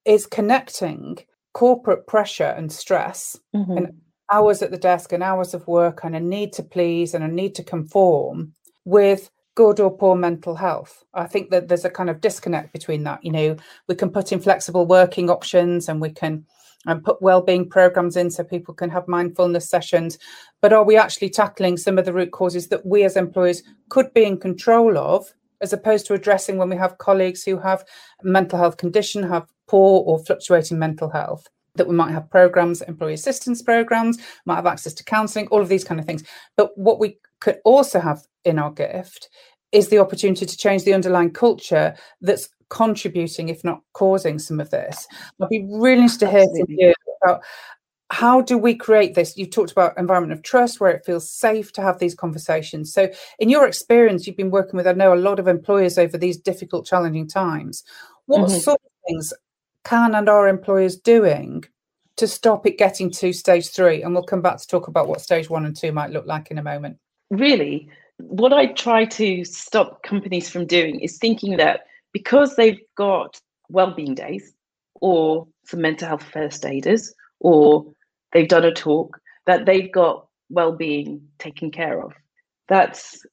is 0.06 0.25
connecting 0.25 1.18
corporate 1.56 2.06
pressure 2.06 2.54
and 2.58 2.70
stress 2.70 3.40
mm-hmm. 3.56 3.78
and 3.78 3.94
hours 4.30 4.62
at 4.62 4.72
the 4.72 4.78
desk 4.78 5.14
and 5.14 5.24
hours 5.24 5.54
of 5.54 5.66
work 5.68 6.02
and 6.04 6.14
a 6.14 6.20
need 6.20 6.52
to 6.52 6.62
please 6.62 7.14
and 7.14 7.24
a 7.24 7.30
need 7.30 7.56
to 7.56 7.64
conform 7.64 8.52
with 8.84 9.32
good 9.56 9.80
or 9.80 9.90
poor 9.90 10.18
mental 10.18 10.54
health. 10.54 11.06
I 11.14 11.28
think 11.28 11.52
that 11.52 11.70
there's 11.70 11.86
a 11.86 11.90
kind 11.90 12.10
of 12.10 12.20
disconnect 12.20 12.74
between 12.74 13.04
that. 13.04 13.24
You 13.24 13.32
know, 13.32 13.56
we 13.88 13.96
can 13.96 14.10
put 14.10 14.34
in 14.34 14.42
flexible 14.42 14.86
working 14.86 15.30
options 15.30 15.88
and 15.88 16.02
we 16.02 16.10
can 16.10 16.46
and 16.88 16.98
um, 16.98 17.04
put 17.04 17.22
well-being 17.22 17.70
programs 17.70 18.18
in 18.18 18.30
so 18.30 18.44
people 18.44 18.74
can 18.74 18.92
have 18.92 19.08
mindfulness 19.08 19.68
sessions 19.68 20.20
but 20.62 20.72
are 20.72 20.84
we 20.84 20.96
actually 20.96 21.32
tackling 21.32 21.78
some 21.78 21.98
of 21.98 22.06
the 22.06 22.14
root 22.14 22.30
causes 22.32 22.68
that 22.68 22.86
we 22.86 23.04
as 23.04 23.18
employers 23.18 23.64
could 23.90 24.14
be 24.14 24.24
in 24.24 24.38
control 24.38 24.96
of 24.96 25.34
as 25.62 25.74
opposed 25.74 26.06
to 26.06 26.14
addressing 26.14 26.58
when 26.58 26.70
we 26.70 26.76
have 26.76 27.00
colleagues 27.00 27.44
who 27.44 27.58
have 27.58 27.84
mental 28.22 28.60
health 28.60 28.78
condition 28.78 29.24
have 29.24 29.48
poor 29.67 30.03
or 30.05 30.19
fluctuating 30.19 30.79
mental 30.79 31.10
health 31.10 31.48
that 31.75 31.88
we 31.88 31.95
might 31.95 32.12
have 32.12 32.29
programs 32.29 32.81
employee 32.84 33.13
assistance 33.13 33.62
programs 33.62 34.17
might 34.45 34.55
have 34.55 34.65
access 34.65 34.93
to 34.93 35.03
counselling 35.03 35.48
all 35.48 35.62
of 35.62 35.69
these 35.69 35.84
kind 35.84 36.00
of 36.00 36.05
things 36.05 36.24
but 36.55 36.77
what 36.77 37.00
we 37.00 37.17
could 37.39 37.57
also 37.65 38.00
have 38.00 38.24
in 38.43 38.60
our 38.60 38.72
gift 38.72 39.29
is 39.72 39.89
the 39.89 40.00
opportunity 40.00 40.45
to 40.45 40.57
change 40.57 40.84
the 40.84 40.93
underlying 40.93 41.31
culture 41.31 41.95
that's 42.22 42.50
contributing, 42.69 43.50
if 43.50 43.63
not 43.63 43.81
causing, 43.93 44.39
some 44.39 44.60
of 44.60 44.69
this. 44.69 45.07
I'd 45.41 45.50
be 45.50 45.67
really 45.69 46.01
interested 46.01 46.27
to 46.27 46.31
hear 46.31 46.45
from 46.45 46.65
you 46.69 46.93
about 47.24 47.43
how 48.12 48.41
do 48.41 48.57
we 48.57 48.75
create 48.75 49.15
this? 49.15 49.36
You 49.36 49.48
talked 49.48 49.72
about 49.72 49.98
environment 49.98 50.31
of 50.34 50.43
trust 50.43 50.79
where 50.79 50.91
it 50.91 51.05
feels 51.05 51.29
safe 51.29 51.72
to 51.74 51.81
have 51.81 52.00
these 52.00 52.15
conversations. 52.15 52.93
So, 52.93 53.10
in 53.39 53.50
your 53.50 53.67
experience, 53.67 54.25
you've 54.27 54.38
been 54.38 54.51
working 54.51 54.77
with, 54.77 54.88
I 54.88 54.93
know, 54.93 55.13
a 55.13 55.15
lot 55.15 55.39
of 55.39 55.48
employers 55.48 55.98
over 55.98 56.17
these 56.17 56.38
difficult, 56.38 56.86
challenging 56.86 57.27
times. 57.27 57.84
What 58.27 58.48
mm-hmm. 58.48 58.60
sort 58.60 58.79
of 58.81 58.91
things 59.07 59.34
can 59.86 60.15
and 60.15 60.27
are 60.27 60.48
employers 60.48 60.98
doing 60.98 61.63
to 62.18 62.27
stop 62.27 62.65
it 62.65 62.77
getting 62.77 63.10
to 63.12 63.32
stage 63.32 63.70
three? 63.70 64.04
And 64.04 64.13
we'll 64.13 64.24
come 64.24 64.42
back 64.42 64.58
to 64.58 64.68
talk 64.68 64.88
about 64.88 65.08
what 65.08 65.22
stage 65.22 65.50
one 65.50 65.65
and 65.65 65.75
two 65.75 65.92
might 65.92 66.12
look 66.12 66.25
like 66.25 66.51
in 66.51 66.58
a 66.58 66.63
moment. 66.63 66.98
Really, 67.30 67.89
what 68.18 68.54
I 68.54 68.68
try 68.74 69.06
to 69.06 69.46
stop 69.46 70.04
companies 70.04 70.50
from 70.50 70.65
doing 70.65 71.00
is 71.00 71.18
thinking 71.18 71.58
that 71.58 71.82
because 72.12 72.56
they've 72.56 72.80
got 72.96 73.39
well-being 73.70 74.15
days 74.15 74.54
or 75.01 75.48
some 75.65 75.82
mental 75.82 76.08
health 76.08 76.24
first 76.24 76.65
aiders 76.65 77.13
or 77.39 77.86
they've 78.32 78.48
done 78.48 78.65
a 78.65 78.74
talk 78.74 79.20
that 79.46 79.65
they've 79.65 79.92
got 79.92 80.27
well-being 80.50 81.22
taken 81.39 81.72
care 81.72 82.01
of 82.01 82.13
that's 82.68 83.25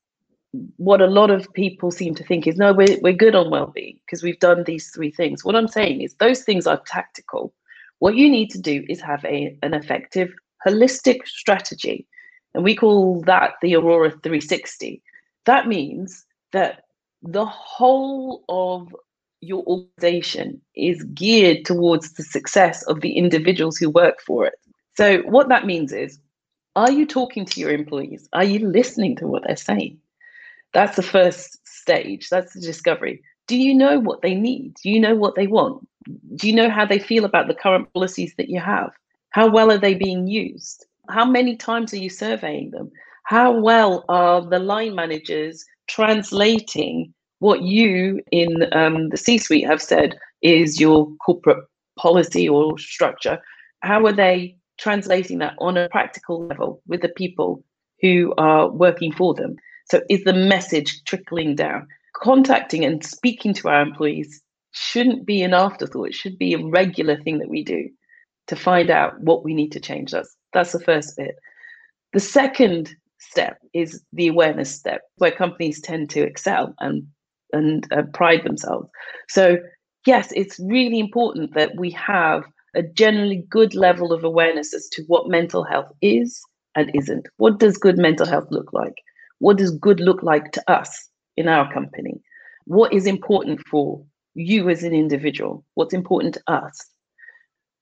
what 0.76 1.00
a 1.00 1.06
lot 1.06 1.30
of 1.30 1.52
people 1.54 1.90
seem 1.90 2.14
to 2.14 2.24
think 2.24 2.46
is 2.46 2.56
no 2.56 2.72
we're, 2.72 2.98
we're 3.00 3.12
good 3.12 3.34
on 3.34 3.50
well-being 3.50 3.98
because 4.04 4.22
we've 4.22 4.38
done 4.38 4.64
these 4.64 4.90
three 4.90 5.10
things 5.10 5.44
what 5.44 5.56
i'm 5.56 5.68
saying 5.68 6.00
is 6.00 6.14
those 6.14 6.42
things 6.42 6.66
are 6.66 6.82
tactical 6.86 7.52
what 8.00 8.16
you 8.16 8.28
need 8.28 8.50
to 8.50 8.60
do 8.60 8.84
is 8.88 9.00
have 9.00 9.24
a, 9.24 9.56
an 9.62 9.74
effective 9.74 10.32
holistic 10.66 11.26
strategy 11.26 12.06
and 12.54 12.64
we 12.64 12.76
call 12.76 13.22
that 13.22 13.52
the 13.62 13.74
aurora 13.74 14.10
360 14.10 15.02
that 15.46 15.66
means 15.66 16.24
that 16.52 16.84
the 17.22 17.46
whole 17.46 18.44
of 18.48 18.94
your 19.42 19.64
organization 19.64 20.60
is 20.74 21.02
geared 21.14 21.64
towards 21.64 22.12
the 22.12 22.22
success 22.22 22.82
of 22.84 23.00
the 23.00 23.12
individuals 23.12 23.76
who 23.76 23.90
work 23.90 24.20
for 24.24 24.46
it. 24.46 24.54
So, 24.96 25.18
what 25.22 25.48
that 25.48 25.66
means 25.66 25.92
is, 25.92 26.18
are 26.76 26.90
you 26.90 27.06
talking 27.06 27.44
to 27.44 27.60
your 27.60 27.70
employees? 27.70 28.28
Are 28.32 28.44
you 28.44 28.66
listening 28.66 29.16
to 29.16 29.26
what 29.26 29.42
they're 29.46 29.56
saying? 29.56 29.98
That's 30.72 30.96
the 30.96 31.02
first 31.02 31.58
stage. 31.66 32.28
That's 32.28 32.54
the 32.54 32.60
discovery. 32.60 33.22
Do 33.48 33.56
you 33.56 33.74
know 33.74 33.98
what 33.98 34.22
they 34.22 34.34
need? 34.34 34.74
Do 34.82 34.90
you 34.90 35.00
know 35.00 35.14
what 35.14 35.34
they 35.34 35.46
want? 35.46 35.86
Do 36.36 36.48
you 36.48 36.54
know 36.54 36.70
how 36.70 36.86
they 36.86 36.98
feel 36.98 37.24
about 37.24 37.48
the 37.48 37.54
current 37.54 37.92
policies 37.92 38.34
that 38.38 38.48
you 38.48 38.60
have? 38.60 38.90
How 39.30 39.48
well 39.48 39.70
are 39.70 39.78
they 39.78 39.94
being 39.94 40.26
used? 40.26 40.86
How 41.08 41.24
many 41.24 41.56
times 41.56 41.92
are 41.92 41.98
you 41.98 42.10
surveying 42.10 42.70
them? 42.70 42.90
How 43.24 43.52
well 43.52 44.04
are 44.08 44.40
the 44.42 44.58
line 44.58 44.94
managers 44.94 45.64
translating 45.88 47.12
what 47.42 47.62
you 47.62 48.20
in 48.30 48.72
um, 48.72 49.08
the 49.08 49.16
C 49.16 49.36
suite 49.36 49.66
have 49.66 49.82
said 49.82 50.16
is 50.42 50.80
your 50.80 51.12
corporate 51.16 51.64
policy 51.98 52.48
or 52.48 52.78
structure. 52.78 53.38
How 53.80 54.06
are 54.06 54.12
they 54.12 54.56
translating 54.78 55.38
that 55.38 55.54
on 55.58 55.76
a 55.76 55.88
practical 55.88 56.46
level 56.46 56.80
with 56.86 57.02
the 57.02 57.08
people 57.08 57.64
who 58.00 58.32
are 58.38 58.70
working 58.70 59.12
for 59.12 59.34
them? 59.34 59.56
So, 59.90 60.00
is 60.08 60.24
the 60.24 60.32
message 60.32 61.02
trickling 61.04 61.56
down? 61.56 61.88
Contacting 62.14 62.84
and 62.84 63.04
speaking 63.04 63.54
to 63.54 63.68
our 63.68 63.82
employees 63.82 64.42
shouldn't 64.72 65.26
be 65.26 65.42
an 65.42 65.54
afterthought. 65.54 66.08
It 66.08 66.14
should 66.14 66.38
be 66.38 66.54
a 66.54 66.64
regular 66.64 67.16
thing 67.16 67.38
that 67.38 67.48
we 67.48 67.62
do 67.64 67.88
to 68.48 68.56
find 68.56 68.90
out 68.90 69.20
what 69.20 69.44
we 69.44 69.54
need 69.54 69.72
to 69.72 69.80
change. 69.80 70.12
That's 70.12 70.34
that's 70.52 70.72
the 70.72 70.80
first 70.80 71.16
bit. 71.16 71.36
The 72.12 72.20
second 72.20 72.94
step 73.22 73.58
is 73.72 74.02
the 74.12 74.28
awareness 74.28 74.74
step 74.74 75.02
where 75.16 75.30
companies 75.30 75.80
tend 75.80 76.10
to 76.10 76.22
excel 76.22 76.74
and 76.80 77.06
and 77.52 77.86
uh, 77.92 78.02
pride 78.14 78.42
themselves 78.44 78.88
so 79.28 79.58
yes 80.06 80.32
it's 80.34 80.58
really 80.60 80.98
important 80.98 81.54
that 81.54 81.70
we 81.76 81.90
have 81.90 82.42
a 82.74 82.82
generally 82.82 83.44
good 83.48 83.74
level 83.74 84.12
of 84.12 84.24
awareness 84.24 84.74
as 84.74 84.88
to 84.88 85.04
what 85.06 85.28
mental 85.28 85.62
health 85.62 85.92
is 86.00 86.40
and 86.74 86.90
isn't 86.94 87.28
what 87.36 87.60
does 87.60 87.76
good 87.76 87.96
mental 87.98 88.26
health 88.26 88.48
look 88.50 88.72
like 88.72 88.94
what 89.42 89.58
does 89.58 89.72
good 89.86 90.00
look 90.00 90.22
like 90.22 90.52
to 90.52 90.62
us 90.70 91.08
in 91.36 91.48
our 91.48 91.72
company 91.72 92.20
what 92.64 92.92
is 92.92 93.06
important 93.06 93.60
for 93.70 94.04
you 94.34 94.68
as 94.68 94.82
an 94.82 94.94
individual 94.94 95.64
what's 95.74 95.94
important 95.94 96.34
to 96.34 96.42
us 96.60 96.92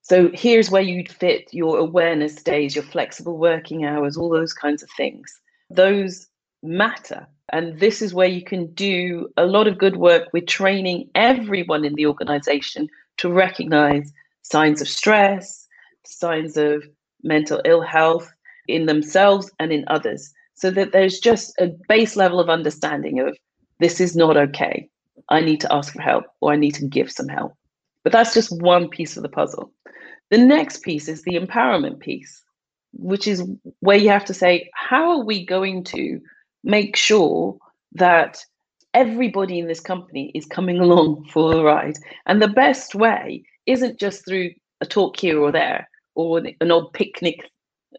so 0.01 0.29
here's 0.33 0.71
where 0.71 0.81
you'd 0.81 1.11
fit 1.11 1.47
your 1.53 1.77
awareness 1.77 2.41
days, 2.41 2.75
your 2.75 2.83
flexible 2.83 3.37
working 3.37 3.85
hours, 3.85 4.17
all 4.17 4.29
those 4.29 4.53
kinds 4.53 4.81
of 4.81 4.89
things. 4.97 5.31
Those 5.69 6.27
matter. 6.63 7.27
And 7.53 7.79
this 7.79 8.01
is 8.01 8.13
where 8.13 8.27
you 8.27 8.43
can 8.43 8.73
do 8.73 9.29
a 9.37 9.45
lot 9.45 9.67
of 9.67 9.77
good 9.77 9.97
work 9.97 10.29
with 10.33 10.47
training 10.47 11.09
everyone 11.15 11.85
in 11.85 11.95
the 11.95 12.07
organization 12.07 12.87
to 13.17 13.31
recognize 13.31 14.11
signs 14.41 14.81
of 14.81 14.87
stress, 14.87 15.67
signs 16.05 16.57
of 16.57 16.83
mental 17.23 17.61
ill 17.65 17.81
health 17.81 18.31
in 18.67 18.87
themselves 18.87 19.51
and 19.59 19.71
in 19.71 19.83
others, 19.87 20.33
so 20.61 20.69
that 20.69 20.91
there's 20.91 21.19
just 21.19 21.53
a 21.59 21.71
base 21.89 22.15
level 22.15 22.39
of 22.39 22.47
understanding 22.47 23.19
of 23.19 23.35
this 23.79 23.99
is 23.99 24.15
not 24.15 24.37
okay. 24.37 24.87
I 25.29 25.41
need 25.41 25.59
to 25.61 25.73
ask 25.73 25.91
for 25.91 26.01
help 26.03 26.25
or 26.39 26.53
I 26.53 26.55
need 26.55 26.75
to 26.75 26.87
give 26.87 27.11
some 27.11 27.27
help. 27.27 27.53
But 28.03 28.13
that's 28.13 28.35
just 28.35 28.61
one 28.61 28.87
piece 28.87 29.17
of 29.17 29.23
the 29.23 29.29
puzzle. 29.29 29.71
The 30.29 30.37
next 30.37 30.83
piece 30.83 31.07
is 31.07 31.23
the 31.23 31.33
empowerment 31.33 31.99
piece, 31.99 32.43
which 32.93 33.27
is 33.27 33.43
where 33.79 33.97
you 33.97 34.09
have 34.09 34.25
to 34.25 34.35
say, 34.35 34.69
how 34.75 35.09
are 35.09 35.25
we 35.25 35.43
going 35.43 35.83
to 35.85 36.19
make 36.63 36.95
sure 36.95 37.57
that 37.93 38.45
everybody 38.93 39.57
in 39.57 39.67
this 39.67 39.79
company 39.79 40.31
is 40.35 40.45
coming 40.45 40.79
along 40.79 41.25
for 41.33 41.51
the 41.51 41.63
ride? 41.63 41.97
And 42.27 42.39
the 42.39 42.47
best 42.47 42.93
way 42.93 43.43
isn't 43.65 43.99
just 43.99 44.25
through 44.25 44.51
a 44.79 44.85
talk 44.85 45.19
here 45.19 45.39
or 45.39 45.51
there 45.51 45.89
or 46.13 46.43
an 46.61 46.71
odd 46.71 46.93
picnic, 46.93 47.49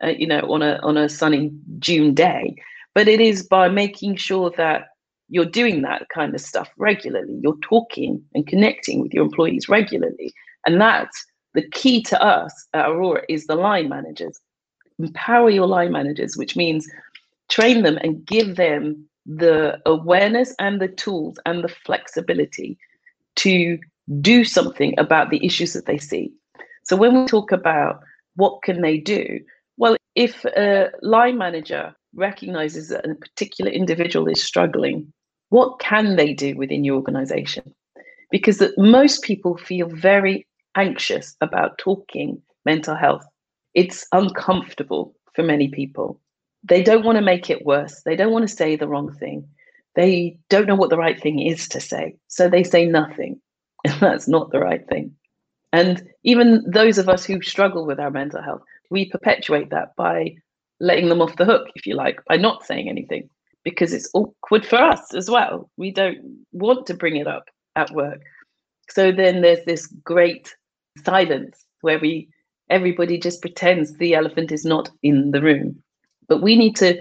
uh, 0.02 0.08
you 0.08 0.26
know, 0.26 0.40
on 0.40 0.62
a 0.62 0.78
on 0.82 0.96
a 0.96 1.08
sunny 1.08 1.52
June 1.78 2.14
day, 2.14 2.54
but 2.94 3.08
it 3.08 3.20
is 3.20 3.42
by 3.42 3.68
making 3.68 4.16
sure 4.16 4.50
that 4.56 4.88
you're 5.28 5.46
doing 5.46 5.82
that 5.82 6.06
kind 6.14 6.34
of 6.34 6.40
stuff 6.40 6.70
regularly. 6.76 7.38
You're 7.42 7.58
talking 7.62 8.22
and 8.34 8.46
connecting 8.46 9.00
with 9.00 9.14
your 9.14 9.24
employees 9.24 9.68
regularly. 9.68 10.32
And 10.66 10.80
that's 10.80 11.24
the 11.54 11.66
key 11.70 12.02
to 12.04 12.22
us 12.22 12.66
at 12.74 12.88
Aurora 12.88 13.22
is 13.28 13.46
the 13.46 13.54
line 13.54 13.88
managers. 13.88 14.38
Empower 14.98 15.48
your 15.48 15.66
line 15.66 15.90
managers, 15.90 16.36
which 16.36 16.54
means 16.54 16.86
train 17.48 17.82
them 17.82 17.98
and 18.02 18.24
give 18.26 18.56
them 18.56 19.08
the 19.24 19.80
awareness 19.86 20.54
and 20.58 20.80
the 20.80 20.88
tools 20.88 21.38
and 21.46 21.64
the 21.64 21.68
flexibility 21.68 22.76
to 23.36 23.78
do 24.20 24.44
something 24.44 24.94
about 24.98 25.30
the 25.30 25.44
issues 25.44 25.72
that 25.72 25.86
they 25.86 25.98
see. 25.98 26.30
So 26.84 26.96
when 26.96 27.18
we 27.18 27.26
talk 27.26 27.52
about 27.52 28.00
what 28.36 28.62
can 28.62 28.80
they 28.82 28.98
do, 28.98 29.40
if 30.14 30.44
a 30.44 30.90
line 31.02 31.38
manager 31.38 31.94
recognizes 32.14 32.88
that 32.88 33.08
a 33.08 33.14
particular 33.14 33.70
individual 33.70 34.28
is 34.28 34.42
struggling 34.42 35.12
what 35.52 35.80
can 35.80 36.16
they 36.16 36.32
do 36.32 36.56
within 36.56 36.82
your 36.82 36.96
organization? 36.96 37.74
Because 38.30 38.62
most 38.78 39.22
people 39.22 39.58
feel 39.58 39.86
very 39.86 40.46
anxious 40.76 41.36
about 41.42 41.76
talking 41.76 42.40
mental 42.64 42.94
health. 42.96 43.26
It's 43.74 44.06
uncomfortable 44.12 45.14
for 45.34 45.42
many 45.42 45.68
people. 45.68 46.18
They 46.64 46.82
don't 46.82 47.04
want 47.04 47.16
to 47.16 47.22
make 47.22 47.50
it 47.50 47.66
worse. 47.66 48.00
They 48.06 48.16
don't 48.16 48.32
want 48.32 48.48
to 48.48 48.56
say 48.56 48.76
the 48.76 48.88
wrong 48.88 49.12
thing. 49.12 49.46
They 49.94 50.38
don't 50.48 50.66
know 50.66 50.74
what 50.74 50.88
the 50.88 50.96
right 50.96 51.20
thing 51.20 51.38
is 51.38 51.68
to 51.68 51.80
say. 51.80 52.16
So 52.28 52.48
they 52.48 52.64
say 52.64 52.86
nothing. 52.86 53.38
And 53.84 53.92
that's 54.00 54.28
not 54.28 54.52
the 54.52 54.60
right 54.60 54.88
thing. 54.88 55.14
And 55.70 56.02
even 56.24 56.64
those 56.66 56.96
of 56.96 57.10
us 57.10 57.26
who 57.26 57.42
struggle 57.42 57.84
with 57.84 58.00
our 58.00 58.10
mental 58.10 58.40
health, 58.40 58.62
we 58.92 59.10
perpetuate 59.10 59.70
that 59.70 59.96
by 59.96 60.34
letting 60.78 61.08
them 61.08 61.22
off 61.22 61.36
the 61.36 61.44
hook, 61.44 61.68
if 61.74 61.86
you 61.86 61.96
like, 61.96 62.20
by 62.28 62.36
not 62.36 62.64
saying 62.64 62.88
anything 62.88 63.28
because 63.64 63.92
it's 63.92 64.10
awkward 64.14 64.66
for 64.66 64.76
us 64.76 65.14
as 65.14 65.30
well. 65.30 65.70
We 65.76 65.90
don't 65.90 66.44
want 66.52 66.86
to 66.86 66.94
bring 66.94 67.16
it 67.16 67.26
up 67.26 67.48
at 67.76 67.90
work. 67.92 68.20
So 68.90 69.12
then 69.12 69.40
there's 69.40 69.64
this 69.64 69.86
great 70.04 70.54
silence 71.04 71.64
where 71.80 71.98
we 71.98 72.28
everybody 72.70 73.18
just 73.18 73.40
pretends 73.40 73.96
the 73.96 74.14
elephant 74.14 74.52
is 74.52 74.64
not 74.64 74.90
in 75.02 75.30
the 75.30 75.42
room. 75.42 75.82
But 76.28 76.42
we 76.42 76.56
need 76.56 76.76
to 76.76 77.00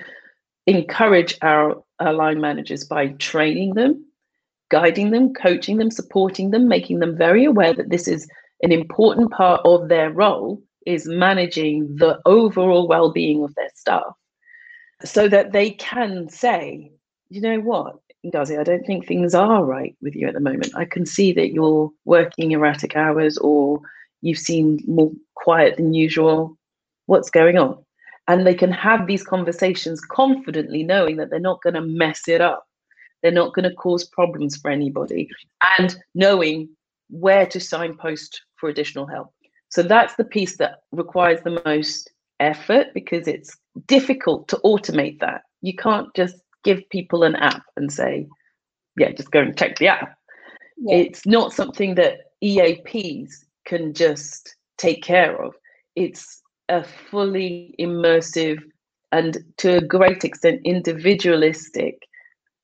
encourage 0.68 1.38
our 1.42 1.84
our 2.00 2.14
line 2.14 2.42
managers 2.42 2.84
by 2.84 3.08
training 3.20 3.74
them, 3.74 4.06
guiding 4.70 5.12
them, 5.12 5.34
coaching 5.34 5.78
them, 5.78 5.92
supporting 5.92 6.52
them, 6.52 6.68
making 6.68 7.00
them 7.00 7.18
very 7.18 7.46
aware 7.46 7.74
that 7.74 7.90
this 7.90 8.08
is 8.08 8.28
an 8.64 8.72
important 8.72 9.32
part 9.32 9.62
of 9.66 9.90
their 9.90 10.12
role 10.12 10.62
is 10.86 11.08
managing 11.08 11.96
the 11.96 12.20
overall 12.26 12.88
well-being 12.88 13.44
of 13.44 13.54
their 13.56 13.70
staff 13.76 14.14
so 15.04 15.28
that 15.28 15.52
they 15.52 15.72
can 15.72 16.30
say, 16.30 16.92
you 17.30 17.42
know 17.42 17.60
what, 17.60 17.98
Ngozi, 18.26 18.60
I 18.60 18.64
don't 18.64 18.86
think 18.86 19.06
things 19.06 19.34
are 19.34 19.64
right 19.64 19.96
with 20.02 20.16
you 20.16 20.28
at 20.28 20.34
the 20.34 20.40
moment. 20.40 20.76
I 20.76 20.86
can 20.86 21.06
see 21.06 21.34
that 21.34 21.54
you're 21.54 21.92
working 22.06 22.52
erratic 22.52 22.96
hours 22.96 23.38
or 23.40 23.80
you've 24.22 24.38
seemed 24.38 24.88
more 24.88 25.12
quiet 25.36 25.78
than 25.78 25.94
usual. 25.94 26.58
What's 27.08 27.32
going 27.32 27.58
on? 27.58 27.84
And 28.28 28.46
they 28.46 28.54
can 28.54 28.72
have 28.72 29.08
these 29.08 29.24
conversations 29.24 30.00
confidently, 30.00 30.84
knowing 30.84 31.18
that 31.18 31.32
they're 31.32 31.40
not 31.40 31.64
going 31.64 31.74
to 31.74 31.82
mess 31.82 32.28
it 32.28 32.42
up. 32.42 32.68
They're 33.22 33.32
not 33.32 33.54
going 33.54 33.70
to 33.70 33.76
cause 33.76 34.04
problems 34.04 34.58
for 34.58 34.72
anybody, 34.72 35.30
and 35.78 35.96
knowing 36.16 36.70
where 37.10 37.46
to 37.48 37.60
signpost 37.60 38.42
for 38.56 38.70
additional 38.70 39.06
help. 39.06 39.34
So 39.72 39.84
that's 39.84 40.16
the 40.16 40.26
piece 40.26 40.58
that 40.58 40.84
requires 40.92 41.42
the 41.42 41.62
most 41.66 42.12
effort 42.40 42.88
because 42.94 43.28
it's 43.28 43.58
difficult 43.88 44.48
to 44.50 44.60
automate 44.66 45.20
that. 45.22 45.44
You 45.62 45.76
can't 45.76 46.14
just 46.16 46.36
give 46.64 46.88
people 46.90 47.24
an 47.24 47.36
app 47.36 47.64
and 47.78 47.92
say, 47.92 48.28
yeah, 48.98 49.12
just 49.12 49.32
go 49.32 49.40
and 49.40 49.58
check 49.58 49.78
the 49.80 49.88
app. 49.88 50.18
Yeah. 50.78 50.98
It's 50.98 51.26
not 51.26 51.54
something 51.54 51.96
that 51.96 52.20
EAPs 52.44 53.32
can 53.66 53.94
just 53.94 54.56
take 54.78 55.04
care 55.04 55.42
of. 55.42 55.54
It's 55.96 56.42
a 56.68 56.84
fully 56.84 57.76
immersive 57.80 58.60
and 59.12 59.38
to 59.58 59.78
a 59.78 59.82
great 59.82 60.24
extent 60.24 60.62
individualistic 60.66 62.02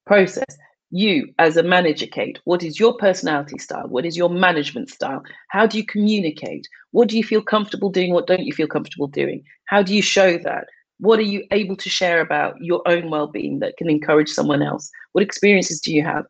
process. 0.06 0.58
You, 0.90 1.34
as 1.38 1.58
a 1.58 1.64
manager, 1.64 2.08
Kate, 2.08 2.40
what 2.46 2.64
is 2.64 2.80
your 2.80 2.96
personality 2.96 3.58
style? 3.58 3.88
What 3.90 4.06
is 4.06 4.16
your 4.16 4.30
management 4.30 4.90
style? 4.90 5.22
How 5.50 5.68
do 5.68 5.78
you 5.78 5.86
communicate? 5.86 6.66
What 6.92 7.10
do 7.10 7.18
you 7.18 7.24
feel 7.26 7.42
comfortable 7.42 7.90
doing? 7.90 8.14
What 8.14 8.26
don't 8.26 8.46
you 8.46 8.54
feel 8.54 8.68
comfortable 8.68 9.08
doing? 9.08 9.44
How 9.66 9.84
do 9.84 9.94
you 9.94 10.02
show 10.02 10.38
that? 10.38 10.68
What 11.00 11.20
are 11.20 11.24
you 11.24 11.44
able 11.52 11.76
to 11.76 11.90
share 11.90 12.22
about 12.22 12.56
your 12.62 12.82
own 12.88 13.10
well 13.10 13.28
being 13.28 13.60
that 13.60 13.76
can 13.78 13.90
encourage 13.90 14.30
someone 14.30 14.62
else? 14.62 14.90
What 15.12 15.24
experiences 15.24 15.82
do 15.82 15.94
you 15.94 16.04
have? 16.04 16.26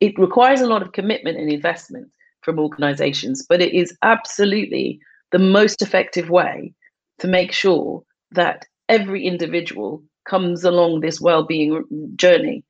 It 0.00 0.18
requires 0.18 0.60
a 0.60 0.66
lot 0.66 0.82
of 0.82 0.92
commitment 0.92 1.38
and 1.38 1.50
investment 1.50 2.10
from 2.42 2.58
organizations, 2.58 3.46
but 3.48 3.62
it 3.62 3.72
is 3.72 3.96
absolutely 4.02 5.00
the 5.32 5.38
most 5.38 5.80
effective 5.80 6.28
way 6.28 6.74
to 7.20 7.26
make 7.26 7.52
sure 7.52 8.02
that 8.32 8.66
every 8.90 9.24
individual 9.26 10.02
comes 10.28 10.62
along 10.62 11.00
this 11.00 11.22
well-being 11.22 11.82
journey 12.16 12.62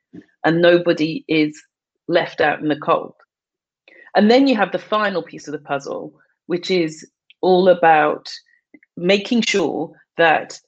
and 0.45 0.61
nobody 0.61 1.25
is 1.29 1.61
left 2.09 2.41
out 2.41 2.61
in 2.61 2.69
the 2.69 2.79
cold. 2.79 3.15
And 4.15 4.31
then 4.31 4.47
you 4.47 4.57
have 4.57 4.73
the 4.73 4.79
final 4.79 5.23
piece 5.23 5.49
of 5.49 5.53
the 5.53 5.59
puzzle, 5.59 6.15
which 6.47 6.71
is 6.71 7.09
all 7.41 7.69
about 7.69 8.33
making 8.97 9.43
sure 9.43 9.91
that 10.17 10.61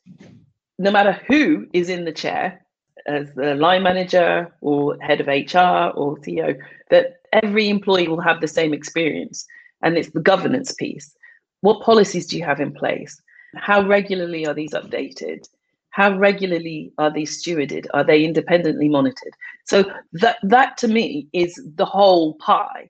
no 0.79 0.91
matter 0.91 1.13
who 1.29 1.67
is 1.73 1.89
in 1.89 2.05
the 2.05 2.13
chair, 2.13 2.63
as 3.07 3.33
the 3.35 3.55
line 3.55 3.83
manager 3.83 4.53
or 4.61 4.97
head 5.01 5.21
of 5.21 5.29
HR 5.29 5.97
or 5.97 6.17
CEO, 6.19 6.59
that 6.91 7.21
every 7.33 7.69
employee 7.69 8.09
will 8.09 8.21
have 8.21 8.41
the 8.41 8.49
same 8.49 8.75
experience. 8.75 9.47
And 9.83 9.97
it's 9.97 10.11
the 10.11 10.21
governance 10.21 10.73
piece. 10.73 11.15
What 11.61 11.83
policies 11.83 12.27
do 12.27 12.37
you 12.37 12.45
have 12.45 12.61
in 12.61 12.73
place? 12.73 13.21
How 13.55 13.87
regularly 13.87 14.47
are 14.47 14.55
these 14.55 14.73
updated? 14.73 15.49
How 15.91 16.17
regularly 16.17 16.93
are 16.99 17.11
these 17.11 17.43
stewarded? 17.43 17.87
Are 17.95 18.05
they 18.05 18.25
independently 18.25 18.89
monitored? 18.89 19.35
So 19.67 19.85
that 20.13 20.39
that 20.43 20.77
to 20.79 20.89
me 20.89 21.29
is 21.33 21.61
the 21.75 21.85
whole 21.85 22.35
pie. 22.35 22.89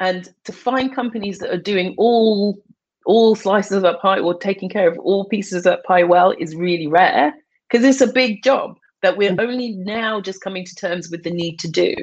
And 0.00 0.28
to 0.44 0.52
find 0.52 0.94
companies 0.94 1.38
that 1.38 1.52
are 1.52 1.58
doing 1.58 1.94
all 1.98 2.58
all 3.06 3.34
slices 3.34 3.72
of 3.72 3.82
that 3.82 4.00
pie 4.00 4.18
or 4.18 4.34
taking 4.38 4.68
care 4.68 4.88
of 4.88 4.98
all 4.98 5.26
pieces 5.26 5.58
of 5.58 5.62
that 5.64 5.84
pie 5.84 6.02
well 6.02 6.34
is 6.38 6.54
really 6.54 6.86
rare 6.86 7.32
because 7.68 7.84
it's 7.84 8.00
a 8.00 8.12
big 8.12 8.42
job 8.42 8.76
that 9.02 9.16
we're 9.16 9.32
mm. 9.32 9.40
only 9.40 9.72
now 9.72 10.20
just 10.20 10.42
coming 10.42 10.64
to 10.64 10.74
terms 10.74 11.10
with 11.10 11.22
the 11.22 11.30
need 11.30 11.58
to 11.58 11.68
do. 11.68 11.94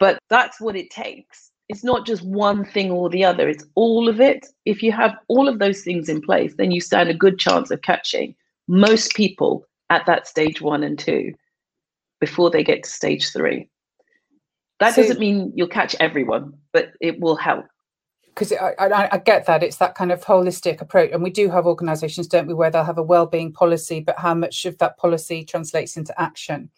But 0.00 0.18
that's 0.28 0.60
what 0.60 0.76
it 0.76 0.90
takes. 0.90 1.50
It's 1.68 1.84
not 1.84 2.04
just 2.04 2.24
one 2.24 2.64
thing 2.64 2.90
or 2.90 3.08
the 3.08 3.24
other, 3.24 3.48
it's 3.48 3.64
all 3.74 4.08
of 4.08 4.20
it. 4.20 4.46
If 4.64 4.82
you 4.82 4.92
have 4.92 5.16
all 5.28 5.48
of 5.48 5.60
those 5.60 5.82
things 5.82 6.08
in 6.08 6.20
place, 6.20 6.54
then 6.56 6.72
you 6.72 6.80
stand 6.80 7.08
a 7.08 7.14
good 7.14 7.38
chance 7.38 7.70
of 7.70 7.82
catching 7.82 8.34
most 8.68 9.14
people 9.14 9.66
at 9.90 10.04
that 10.06 10.26
stage 10.26 10.60
one 10.60 10.82
and 10.82 10.98
two 10.98 11.32
before 12.24 12.50
they 12.50 12.64
get 12.64 12.82
to 12.82 12.88
stage 12.88 13.32
three. 13.32 13.68
That 14.80 14.94
so, 14.94 15.02
doesn't 15.02 15.20
mean 15.20 15.52
you'll 15.54 15.68
catch 15.68 15.94
everyone, 16.00 16.54
but 16.72 16.92
it 16.98 17.20
will 17.20 17.36
help. 17.36 17.66
Because 18.28 18.50
I, 18.50 18.72
I, 18.80 19.08
I, 19.12 19.18
get 19.18 19.44
that. 19.44 19.62
It's 19.62 19.76
that 19.76 19.94
kind 19.94 20.10
of 20.10 20.24
holistic 20.24 20.80
approach 20.80 21.10
and 21.12 21.22
we 21.22 21.28
do 21.28 21.50
have 21.50 21.66
organizations 21.66 22.26
don't 22.26 22.48
we 22.48 22.54
where 22.54 22.70
they'll 22.70 22.82
have 22.82 22.98
a 22.98 23.02
well-being 23.02 23.52
policy 23.52 24.00
but 24.00 24.18
how 24.18 24.34
much 24.34 24.64
of 24.64 24.78
that 24.78 24.96
policy 24.96 25.44
translates 25.44 25.98
into 25.98 26.18
action? 26.18 26.70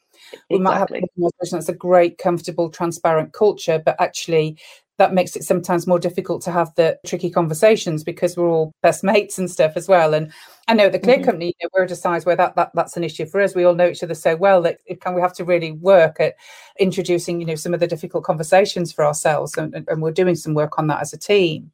We 0.51 0.59
might 0.59 0.79
have 0.79 0.91
an 0.91 1.05
organization 1.17 1.59
that's 1.59 1.69
a 1.69 1.75
great 1.75 2.19
comfortable 2.19 2.69
transparent 2.69 3.33
culture 3.33 3.81
but 3.83 4.01
actually 4.01 4.59
that 4.99 5.13
makes 5.13 5.37
it 5.37 5.45
sometimes 5.45 5.87
more 5.87 5.99
difficult 5.99 6.43
to 6.43 6.51
have 6.51 6.75
the 6.75 6.99
tricky 7.05 7.31
conversations 7.31 8.03
because 8.03 8.37
we're 8.37 8.49
all 8.49 8.73
best 8.83 9.05
mates 9.05 9.39
and 9.39 9.51
stuff 9.51 9.73
as 9.77 9.89
well. 9.89 10.15
And 10.15 10.33
I 10.69 10.75
know 10.75 10.89
the 10.89 10.99
Clear 10.99 11.17
mm-hmm. 11.17 11.25
Company, 11.25 11.47
you 11.47 11.65
know, 11.67 11.71
we're 11.75 11.85
at 11.85 11.91
a 11.91 11.97
size 11.97 12.25
where 12.25 12.37
that, 12.37 12.57
that 12.57 12.71
that's 12.75 12.97
an 12.97 13.05
issue 13.05 13.27
for 13.27 13.41
us. 13.41 13.55
We 13.55 13.65
all 13.65 13.75
know 13.75 13.89
each 13.89 14.03
other 14.03 14.15
so 14.15 14.37
well 14.37 14.63
that 14.63 14.81
it 14.87 15.01
can 15.01 15.15
we 15.15 15.21
have 15.21 15.35
to 15.35 15.45
really 15.45 15.73
work 15.73 16.19
at 16.19 16.37
introducing, 16.79 17.41
you 17.41 17.47
know, 17.47 17.55
some 17.55 17.75
of 17.75 17.81
the 17.81 17.87
difficult 17.87 18.25
conversations 18.25 18.93
for 18.93 19.05
ourselves, 19.05 19.57
and, 19.57 19.87
and 19.89 20.03
we're 20.03 20.13
doing 20.13 20.35
some 20.35 20.55
work 20.55 20.79
on 20.79 20.87
that 20.87 21.01
as 21.01 21.13
a 21.13 21.19
team. 21.19 21.71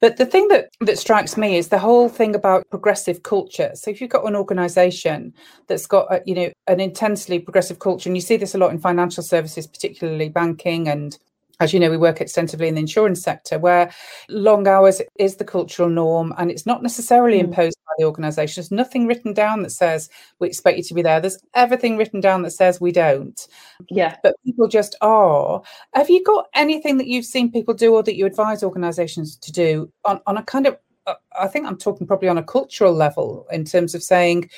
But 0.00 0.18
the 0.18 0.26
thing 0.26 0.48
that, 0.48 0.68
that 0.80 0.98
strikes 0.98 1.38
me 1.38 1.56
is 1.56 1.68
the 1.68 1.78
whole 1.78 2.10
thing 2.10 2.34
about 2.34 2.68
progressive 2.68 3.22
culture. 3.22 3.70
So 3.74 3.90
if 3.90 4.00
you've 4.00 4.10
got 4.10 4.26
an 4.26 4.36
organization 4.36 5.32
that's 5.68 5.86
got, 5.86 6.12
a, 6.12 6.22
you 6.26 6.34
know, 6.34 6.50
an 6.66 6.80
intensely 6.80 7.38
progressive 7.38 7.78
culture, 7.78 8.08
and 8.08 8.16
you 8.16 8.20
see 8.20 8.36
this 8.36 8.54
a 8.54 8.58
lot 8.58 8.72
in 8.72 8.78
financial 8.78 9.22
services, 9.22 9.66
particularly 9.66 10.28
banking 10.28 10.86
and 10.86 11.18
as 11.60 11.72
you 11.72 11.80
know, 11.80 11.90
we 11.90 11.96
work 11.96 12.20
extensively 12.20 12.68
in 12.68 12.74
the 12.74 12.80
insurance 12.80 13.22
sector 13.22 13.58
where 13.58 13.90
long 14.28 14.68
hours 14.68 15.00
is 15.18 15.36
the 15.36 15.44
cultural 15.44 15.88
norm 15.88 16.34
and 16.36 16.50
it's 16.50 16.66
not 16.66 16.82
necessarily 16.82 17.38
mm. 17.38 17.44
imposed 17.44 17.78
by 17.86 17.92
the 17.98 18.04
organisation. 18.04 18.60
There's 18.60 18.70
nothing 18.70 19.06
written 19.06 19.32
down 19.32 19.62
that 19.62 19.70
says 19.70 20.10
we 20.38 20.48
expect 20.48 20.76
you 20.76 20.84
to 20.84 20.94
be 20.94 21.02
there. 21.02 21.20
There's 21.20 21.38
everything 21.54 21.96
written 21.96 22.20
down 22.20 22.42
that 22.42 22.50
says 22.50 22.80
we 22.80 22.92
don't. 22.92 23.46
Yeah. 23.88 24.16
But 24.22 24.36
people 24.44 24.68
just 24.68 24.96
are. 25.00 25.62
Have 25.94 26.10
you 26.10 26.22
got 26.24 26.46
anything 26.54 26.98
that 26.98 27.06
you've 27.06 27.24
seen 27.24 27.50
people 27.50 27.74
do 27.74 27.94
or 27.94 28.02
that 28.02 28.16
you 28.16 28.26
advise 28.26 28.62
organisations 28.62 29.36
to 29.38 29.52
do 29.52 29.90
on, 30.04 30.20
on 30.26 30.36
a 30.36 30.42
kind 30.42 30.66
of, 30.66 30.76
uh, 31.06 31.14
I 31.38 31.48
think 31.48 31.66
I'm 31.66 31.78
talking 31.78 32.06
probably 32.06 32.28
on 32.28 32.38
a 32.38 32.42
cultural 32.42 32.92
level 32.92 33.46
in 33.50 33.64
terms 33.64 33.94
of 33.94 34.02
saying, 34.02 34.50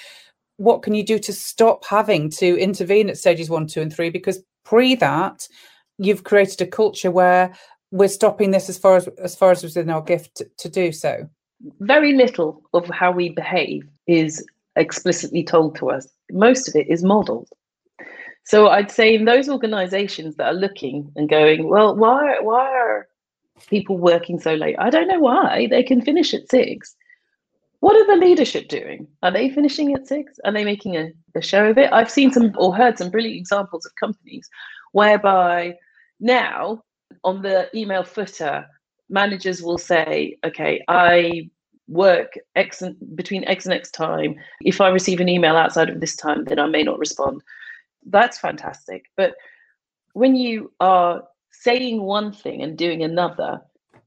what 0.56 0.82
can 0.82 0.94
you 0.94 1.04
do 1.04 1.20
to 1.20 1.32
stop 1.32 1.84
having 1.84 2.28
to 2.30 2.58
intervene 2.58 3.08
at 3.08 3.18
stages 3.18 3.48
one, 3.48 3.68
two, 3.68 3.80
and 3.80 3.92
three? 3.92 4.10
Because 4.10 4.42
pre 4.64 4.96
that, 4.96 5.46
you've 5.98 6.24
created 6.24 6.60
a 6.60 6.66
culture 6.66 7.10
where 7.10 7.52
we're 7.90 8.08
stopping 8.08 8.50
this 8.50 8.68
as 8.68 8.78
far 8.78 8.96
as 8.96 9.08
as 9.18 9.34
far 9.36 9.50
as 9.50 9.62
within 9.62 9.90
our 9.90 10.02
gift 10.02 10.36
to, 10.36 10.50
to 10.58 10.68
do 10.68 10.92
so? 10.92 11.28
Very 11.80 12.12
little 12.12 12.62
of 12.72 12.88
how 12.88 13.10
we 13.10 13.30
behave 13.30 13.88
is 14.06 14.44
explicitly 14.76 15.42
told 15.42 15.76
to 15.76 15.90
us. 15.90 16.06
Most 16.30 16.68
of 16.68 16.76
it 16.76 16.88
is 16.88 17.02
modeled. 17.02 17.48
So 18.44 18.68
i'd 18.68 18.90
say 18.90 19.14
in 19.14 19.26
those 19.26 19.48
organizations 19.48 20.36
that 20.36 20.46
are 20.46 20.54
looking 20.54 21.12
and 21.16 21.28
going 21.28 21.68
well 21.68 21.94
why 21.94 22.38
why 22.40 22.66
are 22.66 23.08
people 23.66 23.98
working 23.98 24.38
so 24.38 24.54
late? 24.54 24.76
I 24.78 24.90
don't 24.90 25.08
know 25.08 25.20
why. 25.20 25.66
They 25.68 25.82
can 25.82 26.00
finish 26.00 26.34
at 26.34 26.48
six. 26.48 26.94
What 27.80 27.96
are 27.96 28.06
the 28.06 28.24
leadership 28.24 28.68
doing? 28.68 29.06
Are 29.22 29.30
they 29.30 29.50
finishing 29.50 29.94
at 29.94 30.06
six? 30.06 30.38
Are 30.44 30.52
they 30.52 30.64
making 30.64 30.96
a, 30.96 31.12
a 31.34 31.42
show 31.42 31.66
of 31.66 31.78
it? 31.78 31.92
I've 31.92 32.10
seen 32.10 32.32
some 32.32 32.52
or 32.58 32.74
heard 32.74 32.98
some 32.98 33.10
brilliant 33.10 33.38
examples 33.38 33.86
of 33.86 33.94
companies 33.94 34.48
whereby 34.92 35.74
now, 36.20 36.82
on 37.24 37.42
the 37.42 37.68
email 37.76 38.04
footer, 38.04 38.66
managers 39.08 39.62
will 39.62 39.78
say, 39.78 40.36
okay, 40.44 40.82
I 40.88 41.50
work 41.88 42.34
X 42.54 42.82
and, 42.82 42.96
between 43.16 43.44
X 43.44 43.64
and 43.64 43.74
X 43.74 43.90
time. 43.90 44.36
If 44.62 44.80
I 44.80 44.88
receive 44.88 45.20
an 45.20 45.28
email 45.28 45.56
outside 45.56 45.88
of 45.88 46.00
this 46.00 46.16
time, 46.16 46.44
then 46.44 46.58
I 46.58 46.66
may 46.66 46.82
not 46.82 46.98
respond. 46.98 47.42
That's 48.06 48.38
fantastic. 48.38 49.06
But 49.16 49.34
when 50.12 50.36
you 50.36 50.72
are 50.80 51.22
saying 51.50 52.02
one 52.02 52.32
thing 52.32 52.62
and 52.62 52.76
doing 52.76 53.02
another, 53.02 53.60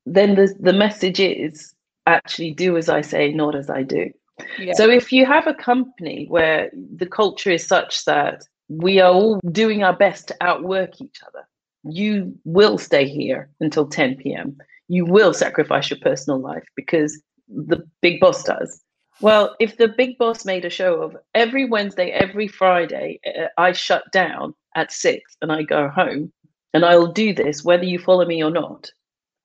then 0.05 0.35
the, 0.35 0.55
the 0.59 0.73
message 0.73 1.19
is 1.19 1.73
actually 2.05 2.51
do 2.51 2.77
as 2.77 2.89
I 2.89 3.01
say, 3.01 3.31
not 3.31 3.55
as 3.55 3.69
I 3.69 3.83
do. 3.83 4.11
Yeah. 4.59 4.73
So 4.73 4.89
if 4.89 5.11
you 5.11 5.25
have 5.25 5.47
a 5.47 5.53
company 5.53 6.25
where 6.29 6.71
the 6.95 7.05
culture 7.05 7.51
is 7.51 7.65
such 7.65 8.05
that 8.05 8.43
we 8.69 8.99
are 8.99 9.11
all 9.11 9.39
doing 9.51 9.83
our 9.83 9.95
best 9.95 10.29
to 10.29 10.35
outwork 10.41 11.01
each 11.01 11.19
other, 11.27 11.45
you 11.83 12.37
will 12.43 12.77
stay 12.77 13.07
here 13.07 13.49
until 13.59 13.87
10 13.87 14.17
p.m. 14.17 14.57
You 14.87 15.05
will 15.05 15.33
sacrifice 15.33 15.89
your 15.89 15.99
personal 15.99 16.39
life 16.39 16.63
because 16.75 17.21
the 17.47 17.83
big 18.01 18.19
boss 18.19 18.43
does. 18.43 18.81
Well, 19.19 19.55
if 19.59 19.77
the 19.77 19.87
big 19.87 20.17
boss 20.17 20.45
made 20.45 20.65
a 20.65 20.69
show 20.69 21.01
of 21.01 21.15
every 21.35 21.65
Wednesday, 21.65 22.09
every 22.11 22.47
Friday, 22.47 23.19
uh, 23.25 23.47
I 23.57 23.71
shut 23.71 24.11
down 24.11 24.55
at 24.75 24.91
six 24.91 25.37
and 25.41 25.51
I 25.51 25.63
go 25.63 25.89
home 25.89 26.31
and 26.73 26.85
I'll 26.85 27.11
do 27.11 27.33
this 27.33 27.63
whether 27.63 27.83
you 27.83 27.99
follow 27.99 28.25
me 28.25 28.43
or 28.43 28.49
not, 28.49 28.91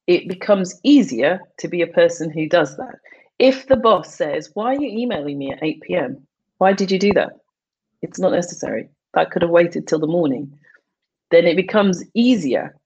it 0.06 0.28
becomes 0.28 0.80
easier 0.82 1.40
to 1.58 1.68
be 1.68 1.82
a 1.82 1.86
person 1.86 2.30
who 2.30 2.48
does 2.48 2.76
that. 2.76 2.96
If 3.38 3.66
the 3.66 3.76
boss 3.76 4.14
says, 4.14 4.50
Why 4.54 4.74
are 4.74 4.80
you 4.80 4.88
emailing 4.88 5.38
me 5.38 5.52
at 5.52 5.62
8 5.62 5.82
p.m.? 5.82 6.26
Why 6.58 6.72
did 6.72 6.90
you 6.90 6.98
do 6.98 7.12
that? 7.14 7.32
It's 8.02 8.18
not 8.18 8.32
necessary. 8.32 8.88
That 9.14 9.30
could 9.30 9.42
have 9.42 9.50
waited 9.50 9.86
till 9.86 9.98
the 9.98 10.06
morning. 10.06 10.58
Then 11.30 11.46
it 11.46 11.56
becomes 11.56 12.04
easier 12.14 12.76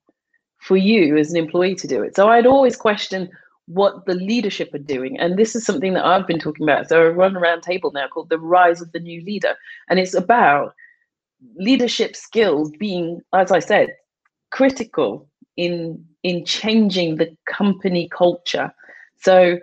for 0.59 0.77
you 0.77 1.17
as 1.17 1.31
an 1.31 1.37
employee 1.37 1.75
to 1.75 1.87
do 1.87 2.03
it. 2.03 2.15
So 2.15 2.29
I'd 2.29 2.45
always 2.45 2.75
question 2.75 3.29
what 3.67 4.05
the 4.05 4.15
leadership 4.15 4.73
are 4.73 4.79
doing. 4.79 5.19
And 5.19 5.37
this 5.37 5.55
is 5.55 5.65
something 5.65 5.93
that 5.93 6.05
I've 6.05 6.27
been 6.27 6.39
talking 6.39 6.63
about. 6.67 6.89
So 6.89 7.01
I 7.01 7.07
run 7.07 7.35
a 7.35 7.39
round 7.39 7.63
table 7.63 7.91
now 7.91 8.07
called 8.07 8.29
The 8.29 8.39
Rise 8.39 8.81
of 8.81 8.91
the 8.91 8.99
New 8.99 9.23
Leader. 9.23 9.55
And 9.89 9.99
it's 9.99 10.13
about 10.13 10.73
leadership 11.55 12.15
skills 12.15 12.71
being, 12.79 13.21
as 13.33 13.51
I 13.51 13.59
said, 13.59 13.89
critical 14.51 15.27
in 15.57 16.03
in 16.23 16.45
changing 16.45 17.15
the 17.15 17.35
company 17.47 18.07
culture. 18.09 18.71
So 19.17 19.57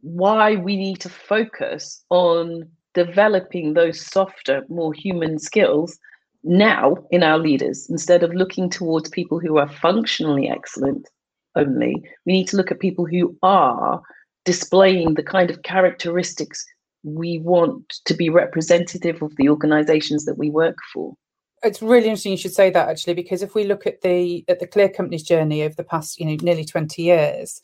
why 0.00 0.56
we 0.56 0.76
need 0.76 1.00
to 1.00 1.08
focus 1.08 2.02
on 2.08 2.68
developing 2.94 3.74
those 3.74 4.00
softer, 4.00 4.64
more 4.68 4.92
human 4.94 5.38
skills 5.38 5.98
now 6.44 6.96
in 7.10 7.22
our 7.22 7.38
leaders 7.38 7.88
instead 7.90 8.22
of 8.22 8.34
looking 8.34 8.70
towards 8.70 9.08
people 9.10 9.38
who 9.38 9.58
are 9.58 9.68
functionally 9.68 10.48
excellent 10.48 11.08
only. 11.56 12.02
We 12.26 12.32
need 12.32 12.48
to 12.48 12.56
look 12.56 12.70
at 12.70 12.80
people 12.80 13.06
who 13.06 13.36
are 13.42 14.00
displaying 14.44 15.14
the 15.14 15.22
kind 15.22 15.50
of 15.50 15.62
characteristics 15.62 16.64
we 17.02 17.38
want 17.38 18.00
to 18.04 18.14
be 18.14 18.28
representative 18.28 19.22
of 19.22 19.34
the 19.36 19.48
organizations 19.48 20.24
that 20.24 20.38
we 20.38 20.50
work 20.50 20.76
for 20.92 21.14
it's 21.62 21.82
really 21.82 22.06
interesting 22.06 22.32
you 22.32 22.38
should 22.38 22.54
say 22.54 22.70
that 22.70 22.88
actually 22.88 23.14
because 23.14 23.42
if 23.42 23.54
we 23.54 23.64
look 23.64 23.86
at 23.86 24.00
the 24.02 24.44
at 24.48 24.60
the 24.60 24.66
clear 24.66 24.88
company's 24.88 25.22
journey 25.22 25.62
over 25.62 25.74
the 25.74 25.84
past 25.84 26.18
you 26.18 26.26
know 26.26 26.36
nearly 26.42 26.64
20 26.64 27.02
years 27.02 27.60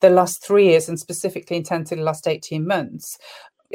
the 0.00 0.10
last 0.10 0.44
three 0.44 0.68
years 0.68 0.88
and 0.88 0.98
specifically 1.00 1.56
intensely 1.56 1.96
the 1.96 2.02
last 2.02 2.26
18 2.26 2.66
months 2.66 3.18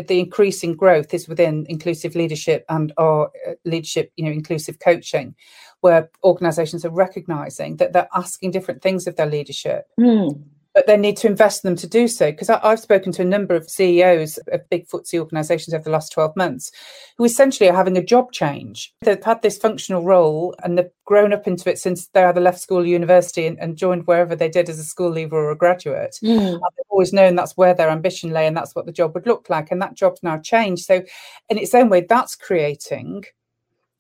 the 0.08 0.20
increasing 0.20 0.76
growth 0.76 1.14
is 1.14 1.28
within 1.28 1.66
inclusive 1.70 2.16
leadership 2.16 2.66
and 2.70 2.94
our 2.98 3.32
uh, 3.48 3.54
leadership 3.66 4.12
you 4.16 4.26
know 4.26 4.32
inclusive 4.32 4.80
coaching 4.80 5.36
where 5.82 6.10
organizations 6.24 6.86
are 6.86 6.92
recognizing 6.92 7.78
that 7.78 7.92
they're 7.94 8.10
asking 8.16 8.52
different 8.52 8.82
things 8.82 9.08
of 9.08 9.16
their 9.16 9.26
leadership. 9.26 9.86
Mm 10.00 10.44
but 10.74 10.88
they 10.88 10.98
need 10.98 11.18
to 11.18 11.28
invest 11.28 11.64
in 11.64 11.70
them 11.70 11.78
to 11.78 11.88
do 11.88 12.08
so. 12.08 12.32
Because 12.32 12.50
I've 12.50 12.80
spoken 12.80 13.12
to 13.14 13.22
a 13.22 13.26
number 13.26 13.56
of 13.56 13.70
CEOs 13.70 14.38
of 14.52 14.70
big 14.70 14.88
FTSE 14.88 15.20
organisations 15.20 15.74
over 15.74 15.84
the 15.84 15.90
last 15.90 16.12
12 16.12 16.36
months 16.36 16.72
who 17.18 17.26
essentially 17.26 17.70
are 17.70 17.76
having 17.76 17.98
a 17.98 18.04
job 18.04 18.32
change. 18.32 18.94
They've 19.02 19.24
had 19.24 19.42
this 19.42 19.58
functional 19.58 20.04
role 20.04 20.56
and 20.64 20.78
they've 20.78 20.90
grown 21.06 21.34
up 21.34 21.48
into 21.48 21.70
it 21.70 21.78
since 21.78 22.08
they 22.08 22.24
either 22.24 22.42
left 22.42 22.60
school 22.60 22.80
or 22.80 22.86
university 22.86 23.46
and, 23.46 23.60
and 23.60 23.78
joined 23.78 24.08
wherever 24.08 24.36
they 24.36 24.50
did 24.50 24.70
as 24.70 24.80
a 24.80 24.84
school 24.84 25.12
leaver 25.12 25.38
or 25.38 25.52
a 25.52 25.58
graduate. 25.58 26.18
Mm. 26.24 26.54
They've 26.54 26.86
always 26.90 27.14
known 27.14 27.36
that's 27.36 27.58
where 27.58 27.74
their 27.74 27.90
ambition 27.90 28.32
lay 28.32 28.48
and 28.48 28.56
that's 28.56 28.76
what 28.76 28.86
the 28.86 28.92
job 28.94 29.14
would 29.14 29.28
look 29.28 29.50
like. 29.50 29.72
And 29.72 29.82
that 29.82 29.96
job's 29.96 30.24
now 30.24 30.38
changed. 30.38 30.86
So, 30.86 31.04
in 31.50 31.58
its 31.58 31.76
own 31.76 31.90
way, 31.90 32.02
that's 32.02 32.36
creating 32.36 33.26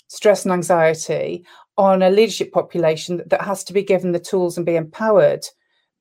stress 0.07 0.43
and 0.43 0.53
anxiety 0.53 1.45
on 1.77 2.01
a 2.01 2.09
leadership 2.09 2.51
population 2.51 3.23
that 3.25 3.41
has 3.41 3.63
to 3.63 3.73
be 3.73 3.81
given 3.81 4.11
the 4.11 4.19
tools 4.19 4.57
and 4.57 4.65
be 4.65 4.75
empowered 4.75 5.45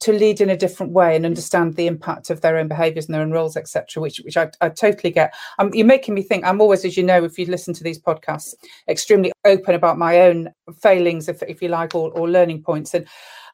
to 0.01 0.13
lead 0.13 0.41
in 0.41 0.51
a 0.51 0.57
different 0.57 0.93
way 0.93 1.15
and 1.15 1.27
understand 1.27 1.77
the 1.77 1.87
impact 1.87 2.31
of 2.31 2.41
their 2.41 2.57
own 2.57 2.69
behaviours 2.69 3.07
and 3.07 3.15
their 3.15 3.23
own 3.23 3.31
roles, 3.31 3.57
etc. 3.57 4.01
Which, 4.03 4.19
which 4.19 4.37
I, 4.37 4.51
I 4.61 4.71
totally 4.71 5.11
get. 5.11 5.35
Um, 5.59 5.71
you're 5.75 5.87
making 5.87 6.15
me 6.15 6.23
think. 6.23 6.45
I'm 6.45 6.61
always, 6.61 6.85
as 6.85 6.97
you 6.97 7.03
know, 7.03 7.23
if 7.25 7.39
you 7.39 7.47
listen 7.47 7.75
to 7.75 7.85
these 7.85 8.01
podcasts, 8.01 8.55
extremely 8.89 9.33
open 9.45 9.75
about 9.75 9.99
my 9.99 10.23
own 10.23 10.51
failings, 10.81 11.29
if, 11.29 11.43
if 11.43 11.61
you 11.63 11.69
like, 11.69 11.95
or, 11.95 12.11
or 12.13 12.29
learning 12.29 12.63
points. 12.63 12.95
And 12.95 13.07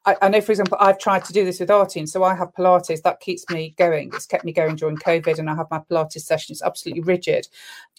I, 0.07 0.17
I, 0.23 0.29
know, 0.29 0.41
for 0.41 0.53
example, 0.53 0.79
I've 0.81 1.01
tried 1.01 1.25
to 1.25 1.33
do 1.33 1.45
this 1.45 1.59
with 1.59 1.69
Artine. 1.69 2.09
So 2.09 2.23
I 2.23 2.37
have 2.37 2.55
Pilates 2.55 3.03
that 3.03 3.19
keeps 3.19 3.45
me 3.51 3.75
going. 3.77 4.13
It's 4.15 4.27
kept 4.27 4.45
me 4.45 4.53
going 4.53 4.77
during 4.77 4.97
COVID, 4.99 5.41
and 5.41 5.51
I 5.51 5.57
have 5.57 5.67
my 5.71 5.81
Pilates 5.91 6.21
session. 6.21 6.53
It's 6.53 6.63
absolutely 6.63 7.03
rigid, 7.03 7.49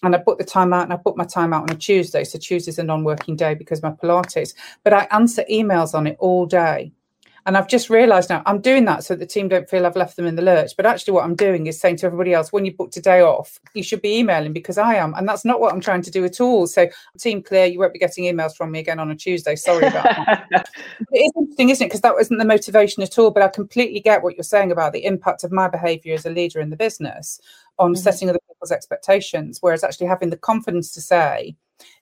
and 0.02 0.14
I 0.14 0.18
put 0.18 0.38
the 0.38 0.44
time 0.44 0.72
out, 0.72 0.84
and 0.84 0.92
I 0.92 0.96
put 0.96 1.18
my 1.18 1.26
time 1.26 1.52
out 1.52 1.64
on 1.64 1.76
a 1.76 1.78
Tuesday. 1.78 2.24
So 2.24 2.38
Tuesday's 2.38 2.78
a 2.78 2.82
non-working 2.82 3.36
day 3.36 3.54
because 3.54 3.82
my 3.82 3.90
Pilates. 3.90 4.54
But 4.84 4.94
I 4.94 5.06
answer 5.10 5.44
emails 5.50 5.92
on 5.92 6.06
it 6.06 6.16
all 6.18 6.46
day 6.46 6.92
and 7.48 7.56
I've 7.56 7.66
just 7.66 7.88
realised 7.88 8.28
now 8.28 8.42
I'm 8.44 8.60
doing 8.60 8.84
that 8.84 9.04
so 9.04 9.16
the 9.16 9.24
team 9.24 9.48
don't 9.48 9.70
feel 9.70 9.86
I've 9.86 9.96
left 9.96 10.16
them 10.16 10.26
in 10.26 10.36
the 10.36 10.42
lurch. 10.42 10.72
But 10.76 10.84
actually, 10.84 11.14
what 11.14 11.24
I'm 11.24 11.34
doing 11.34 11.66
is 11.66 11.80
saying 11.80 11.96
to 11.96 12.06
everybody 12.06 12.34
else, 12.34 12.52
when 12.52 12.66
you 12.66 12.74
booked 12.74 12.98
a 12.98 13.00
day 13.00 13.22
off, 13.22 13.58
you 13.72 13.82
should 13.82 14.02
be 14.02 14.18
emailing 14.18 14.52
because 14.52 14.76
I 14.76 14.96
am. 14.96 15.14
And 15.14 15.26
that's 15.26 15.46
not 15.46 15.58
what 15.58 15.72
I'm 15.72 15.80
trying 15.80 16.02
to 16.02 16.10
do 16.10 16.26
at 16.26 16.42
all. 16.42 16.66
So, 16.66 16.88
Team 17.18 17.42
Clear, 17.42 17.64
you 17.64 17.78
won't 17.78 17.94
be 17.94 17.98
getting 17.98 18.24
emails 18.24 18.54
from 18.54 18.70
me 18.70 18.80
again 18.80 19.00
on 19.00 19.10
a 19.10 19.16
Tuesday. 19.16 19.56
Sorry 19.56 19.86
about 19.86 20.04
that. 20.04 20.46
it 21.10 21.20
is 21.20 21.32
interesting, 21.38 21.70
isn't 21.70 21.84
it? 21.86 21.88
Because 21.88 22.02
that 22.02 22.14
wasn't 22.14 22.38
the 22.38 22.44
motivation 22.44 23.02
at 23.02 23.18
all. 23.18 23.30
But 23.30 23.42
I 23.42 23.48
completely 23.48 24.00
get 24.00 24.22
what 24.22 24.36
you're 24.36 24.44
saying 24.44 24.70
about 24.70 24.92
the 24.92 25.06
impact 25.06 25.42
of 25.42 25.50
my 25.50 25.68
behaviour 25.68 26.12
as 26.12 26.26
a 26.26 26.30
leader 26.30 26.60
in 26.60 26.68
the 26.68 26.76
business 26.76 27.40
on 27.78 27.94
mm-hmm. 27.94 28.02
setting 28.02 28.28
other 28.28 28.40
people's 28.46 28.72
expectations. 28.72 29.56
Whereas 29.62 29.82
actually 29.82 30.08
having 30.08 30.28
the 30.28 30.36
confidence 30.36 30.92
to 30.92 31.00
say, 31.00 31.56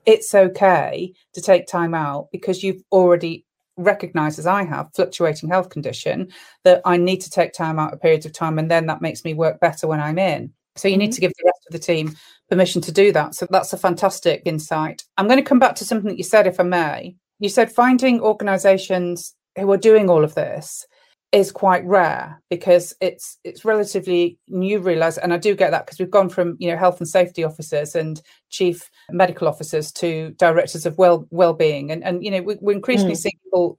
it's 0.07 0.35
okay 0.35 1.13
to 1.35 1.41
take 1.41 1.69
time 1.69 1.95
out 1.95 2.31
because 2.33 2.65
you've 2.65 2.83
already 2.91 3.46
recognize 3.77 4.39
as 4.39 4.47
I 4.47 4.65
have 4.65 4.93
fluctuating 4.95 5.49
health 5.49 5.71
condition 5.71 6.29
that 6.65 6.81
I 6.85 6.97
need 6.97 7.21
to 7.23 7.31
take 7.31 7.53
time 7.53 7.79
out 7.79 7.93
of 7.93 8.01
periods 8.01 8.27
of 8.27 8.33
time 8.33 8.59
and 8.59 8.71
then 8.71 8.87
that 8.87 9.03
makes 9.03 9.25
me 9.25 9.35
work 9.35 9.61
better 9.61 9.87
when 9.87 10.01
I'm 10.01 10.19
in. 10.19 10.53
So 10.77 10.89
you 10.89 10.95
mm-hmm. 10.95 11.01
need 11.01 11.13
to 11.13 11.21
give 11.21 11.33
the 11.37 11.45
rest 11.47 11.67
of 11.69 11.73
the 11.73 11.79
team 11.79 12.17
permission 12.49 12.81
to 12.83 12.93
do 12.93 13.13
that. 13.13 13.35
So 13.35 13.47
that's 13.51 13.73
a 13.73 13.79
fantastic 13.79 14.43
insight. 14.45 15.05
I'm 15.17 15.27
going 15.27 15.39
to 15.39 15.49
come 15.49 15.59
back 15.59 15.75
to 15.77 15.85
something 15.85 16.09
that 16.09 16.19
you 16.19 16.25
said, 16.25 16.47
if 16.47 16.61
I 16.61 16.65
may. 16.65 17.17
You 17.39 17.49
said 17.49 17.73
finding 17.73 18.21
organizations 18.21 19.35
who 19.57 19.71
are 19.73 19.79
doing 19.79 20.09
all 20.09 20.25
of 20.25 20.35
this 20.35 20.87
is 21.33 21.51
quite 21.51 21.85
rare 21.85 22.41
because 22.51 22.95
it's 23.01 23.39
it's 23.45 23.65
relatively 23.65 24.39
new 24.49 24.79
realize 24.79 25.19
and 25.19 25.35
i 25.35 25.37
do 25.37 25.55
get 25.57 25.71
that 25.71 25.85
because 25.85 25.99
we've 25.99 26.11
gone 26.11 26.29
from 26.29 26.57
you 26.59 26.71
know 26.71 26.77
health 26.77 26.99
and 27.01 27.09
safety 27.09 27.43
officers 27.43 27.95
and 27.95 28.23
chief 28.51 28.91
medical 29.11 29.47
officers 29.47 29.93
to 29.93 30.31
directors 30.39 30.87
of 30.87 30.97
well 30.99 31.27
well-being. 31.31 31.91
And 31.91 32.03
and 32.05 32.25
you 32.25 32.31
know 32.31 32.43
we, 32.43 32.55
are 32.55 32.73
increasingly 32.73 33.15
mm. 33.15 33.19
seeing 33.19 33.39
people 33.45 33.79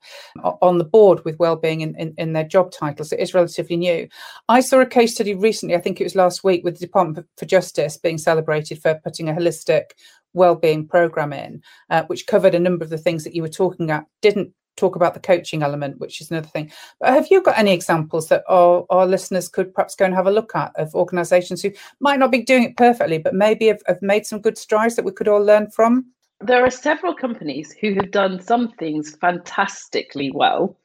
on 0.62 0.78
the 0.78 0.84
board 0.84 1.24
with 1.26 1.40
well-being 1.40 1.82
in, 1.82 1.96
in, 1.96 2.14
in, 2.18 2.34
their 2.34 2.44
job 2.44 2.72
titles. 2.72 3.12
It 3.12 3.20
is 3.20 3.34
relatively 3.34 3.78
new. 3.78 4.08
I 4.50 4.60
saw 4.60 4.80
a 4.80 4.86
case 4.86 5.16
study 5.16 5.34
recently 5.34 5.76
i 5.76 5.80
think 5.80 6.00
it 6.00 6.04
was 6.04 6.16
last 6.16 6.44
week 6.44 6.64
with 6.64 6.76
the 6.76 6.86
department 6.86 7.26
for 7.38 7.46
justice 7.46 7.98
being 7.98 8.18
celebrated 8.18 8.82
for 8.82 9.00
putting 9.04 9.30
a 9.30 9.34
holistic 9.34 9.92
well-being 10.34 10.88
program 10.88 11.34
in 11.34 11.62
uh, 11.90 12.04
which 12.04 12.28
covered 12.28 12.54
a 12.54 12.60
number 12.60 12.84
of 12.84 12.90
the 12.90 12.98
things 12.98 13.24
that 13.24 13.34
you 13.34 13.42
were 13.42 13.48
talking 13.48 13.90
at 13.90 14.06
didn't 14.22 14.54
talk 14.78 14.96
about 14.96 15.14
the 15.14 15.20
coaching 15.20 15.64
element, 15.64 16.00
which 16.00 16.22
is 16.22 16.32
another 16.32 16.48
thing. 16.48 16.72
But 17.00 17.10
have 17.10 17.28
you 17.30 17.42
got 17.42 17.58
any 17.58 17.74
examples 17.74 18.30
that 18.30 18.44
our, 18.48 18.86
our 18.90 19.06
listeners 19.06 19.50
could 19.50 19.74
perhaps 19.74 19.96
go 19.96 20.06
and 20.06 20.14
have 20.14 20.28
a 20.28 20.32
look 20.32 20.56
at 20.56 20.72
of 20.76 20.96
organisations 20.96 21.62
who 21.62 21.72
might 22.00 22.20
not 22.20 22.32
be 22.32 22.44
doing 22.44 22.64
it 22.64 22.78
perfectly, 22.78 23.18
but 23.18 23.34
maybe 23.34 23.68
have, 23.68 23.82
have 23.88 24.02
made 24.02 24.26
some 24.26 24.40
good 24.40 24.58
strides 24.58 24.96
that 24.96 25.06
we 25.06 25.12
could 25.12 25.28
all 25.28 25.44
learn 25.44 25.70
from? 25.70 26.06
There 26.40 26.64
are 26.64 26.72
several 26.72 27.16
companies 27.16 27.74
who 27.82 27.96
have 27.96 28.12
done 28.12 28.40
some 28.40 28.72
things 28.74 29.16
fantastically 29.16 30.32
well, 30.32 30.78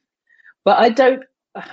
but 0.65 0.79
I 0.79 0.89
don't 0.89 1.23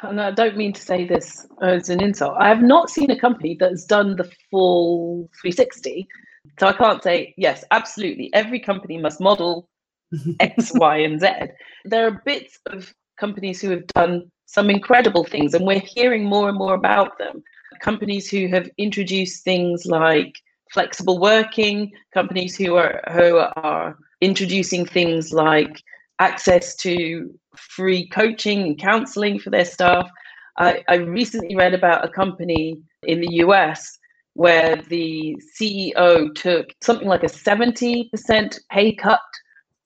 and 0.01 0.19
I 0.19 0.31
don't 0.31 0.57
mean 0.57 0.73
to 0.73 0.81
say 0.81 1.07
this 1.07 1.47
as 1.61 1.89
an 1.89 2.01
insult. 2.01 2.35
I 2.37 2.49
have 2.49 2.61
not 2.61 2.89
seen 2.89 3.11
a 3.11 3.19
company 3.19 3.55
that's 3.57 3.85
done 3.85 4.17
the 4.17 4.29
full 4.51 5.29
360. 5.41 6.07
So 6.59 6.67
I 6.67 6.73
can't 6.73 7.01
say, 7.01 7.33
yes, 7.37 7.63
absolutely. 7.71 8.29
Every 8.33 8.59
company 8.59 8.97
must 8.97 9.21
model 9.21 9.69
X, 10.39 10.71
Y, 10.75 10.97
and 10.97 11.19
Z. 11.19 11.27
There 11.85 12.07
are 12.07 12.21
bits 12.25 12.57
of 12.67 12.93
companies 13.19 13.61
who 13.61 13.69
have 13.71 13.87
done 13.87 14.31
some 14.45 14.69
incredible 14.69 15.23
things, 15.23 15.53
and 15.53 15.65
we're 15.65 15.79
hearing 15.79 16.25
more 16.25 16.49
and 16.49 16.57
more 16.57 16.73
about 16.73 17.17
them. 17.17 17.43
Companies 17.81 18.29
who 18.29 18.47
have 18.47 18.69
introduced 18.77 19.43
things 19.43 19.85
like 19.85 20.33
flexible 20.71 21.19
working, 21.19 21.91
companies 22.13 22.55
who 22.55 22.75
are 22.75 23.01
who 23.11 23.37
are 23.55 23.97
introducing 24.21 24.85
things 24.85 25.31
like 25.31 25.81
access 26.19 26.75
to 26.75 27.33
free 27.55 28.07
coaching 28.09 28.63
and 28.63 28.79
counseling 28.79 29.39
for 29.39 29.49
their 29.49 29.65
staff. 29.65 30.09
I, 30.57 30.83
I 30.89 30.95
recently 30.95 31.55
read 31.55 31.73
about 31.73 32.03
a 32.03 32.09
company 32.09 32.79
in 33.03 33.21
the 33.21 33.35
US 33.45 33.97
where 34.33 34.75
the 34.89 35.35
CEO 35.59 36.33
took 36.35 36.67
something 36.81 37.07
like 37.07 37.23
a 37.23 37.27
70% 37.27 38.59
pay 38.69 38.93
cut 38.93 39.19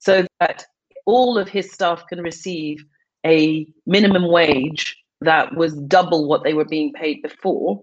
so 0.04 0.26
that 0.40 0.64
all 1.06 1.38
of 1.38 1.48
his 1.48 1.72
staff 1.72 2.04
can 2.08 2.20
receive 2.20 2.84
a 3.24 3.66
minimum 3.86 4.30
wage 4.30 4.96
that 5.22 5.56
was 5.56 5.74
double 5.88 6.28
what 6.28 6.44
they 6.44 6.52
were 6.52 6.64
being 6.66 6.92
paid 6.92 7.22
before 7.22 7.80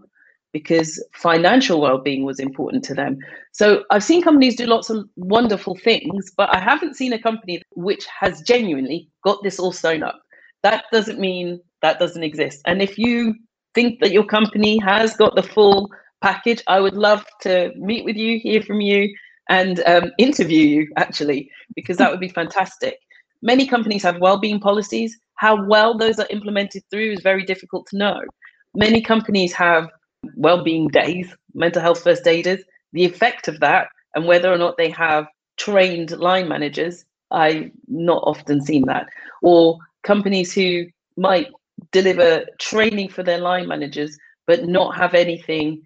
because 0.54 1.04
financial 1.14 1.80
well-being 1.82 2.26
was 2.26 2.40
important 2.40 2.84
to 2.84 2.94
them. 2.94 3.18
So 3.54 3.84
I've 3.90 4.04
seen 4.04 4.22
companies 4.22 4.56
do 4.56 4.66
lots 4.66 4.90
of 4.90 5.08
wonderful 5.16 5.76
things, 5.78 6.30
but 6.36 6.54
I 6.54 6.60
haven't 6.60 6.96
seen 6.96 7.14
a 7.14 7.22
company 7.22 7.62
which 7.76 8.06
has 8.20 8.42
genuinely 8.42 9.10
got 9.24 9.42
this 9.44 9.60
all 9.60 9.72
sewn 9.72 10.04
up. 10.04 10.22
That 10.62 10.86
doesn't 10.92 11.20
mean 11.20 11.60
that 11.82 12.00
doesn't 12.00 12.24
exist. 12.24 12.62
And 12.66 12.82
if 12.82 12.98
you 12.98 13.34
think 13.74 14.02
that 14.02 14.12
your 14.12 14.26
company 14.26 14.78
has 14.80 15.16
got 15.16 15.36
the 15.36 15.44
full 15.44 15.90
package, 16.22 16.62
I 16.68 16.82
would 16.82 16.96
love 16.96 17.26
to 17.42 17.72
meet 17.78 18.06
with 18.06 18.18
you, 18.18 18.40
hear 18.40 18.62
from 18.62 18.82
you, 18.82 19.10
and 19.50 19.82
um, 19.86 20.12
interview 20.18 20.66
you 20.68 20.88
actually, 20.98 21.50
because 21.76 21.98
that 21.98 22.12
would 22.12 22.20
be 22.20 22.30
fantastic. 22.30 22.98
Many 23.42 23.66
companies 23.66 24.04
have 24.04 24.20
well-being 24.20 24.60
policies. 24.60 25.18
How 25.36 25.66
well 25.66 25.98
those 25.98 26.20
are 26.20 26.28
implemented 26.30 26.84
through 26.90 27.12
is 27.12 27.22
very 27.22 27.44
difficult 27.44 27.88
to 27.88 27.98
know. 27.98 28.22
Many 28.76 29.02
companies 29.02 29.54
have 29.54 29.90
well-being 30.36 30.88
days, 30.90 31.36
mental 31.54 31.82
health 31.82 32.04
first 32.04 32.28
aiders. 32.28 32.64
The 32.94 33.06
effect 33.06 33.48
of 33.48 33.60
that 33.62 33.88
and 34.16 34.26
whether 34.26 34.52
or 34.52 34.58
not 34.58 34.78
they 34.78 34.90
have 34.92 35.26
trained 35.58 36.12
line 36.12 36.48
managers, 36.48 37.06
I've 37.32 37.72
not 37.88 38.24
often 38.26 38.62
seen 38.62 38.86
that. 38.86 39.08
Or 39.42 39.78
companies 40.04 40.54
who 40.54 40.86
might 41.18 41.48
deliver 41.92 42.46
training 42.60 43.10
for 43.10 43.24
their 43.24 43.40
line 43.40 43.68
managers 43.68 44.18
but 44.48 44.68
not 44.68 44.96
have 44.96 45.14
anything 45.14 45.82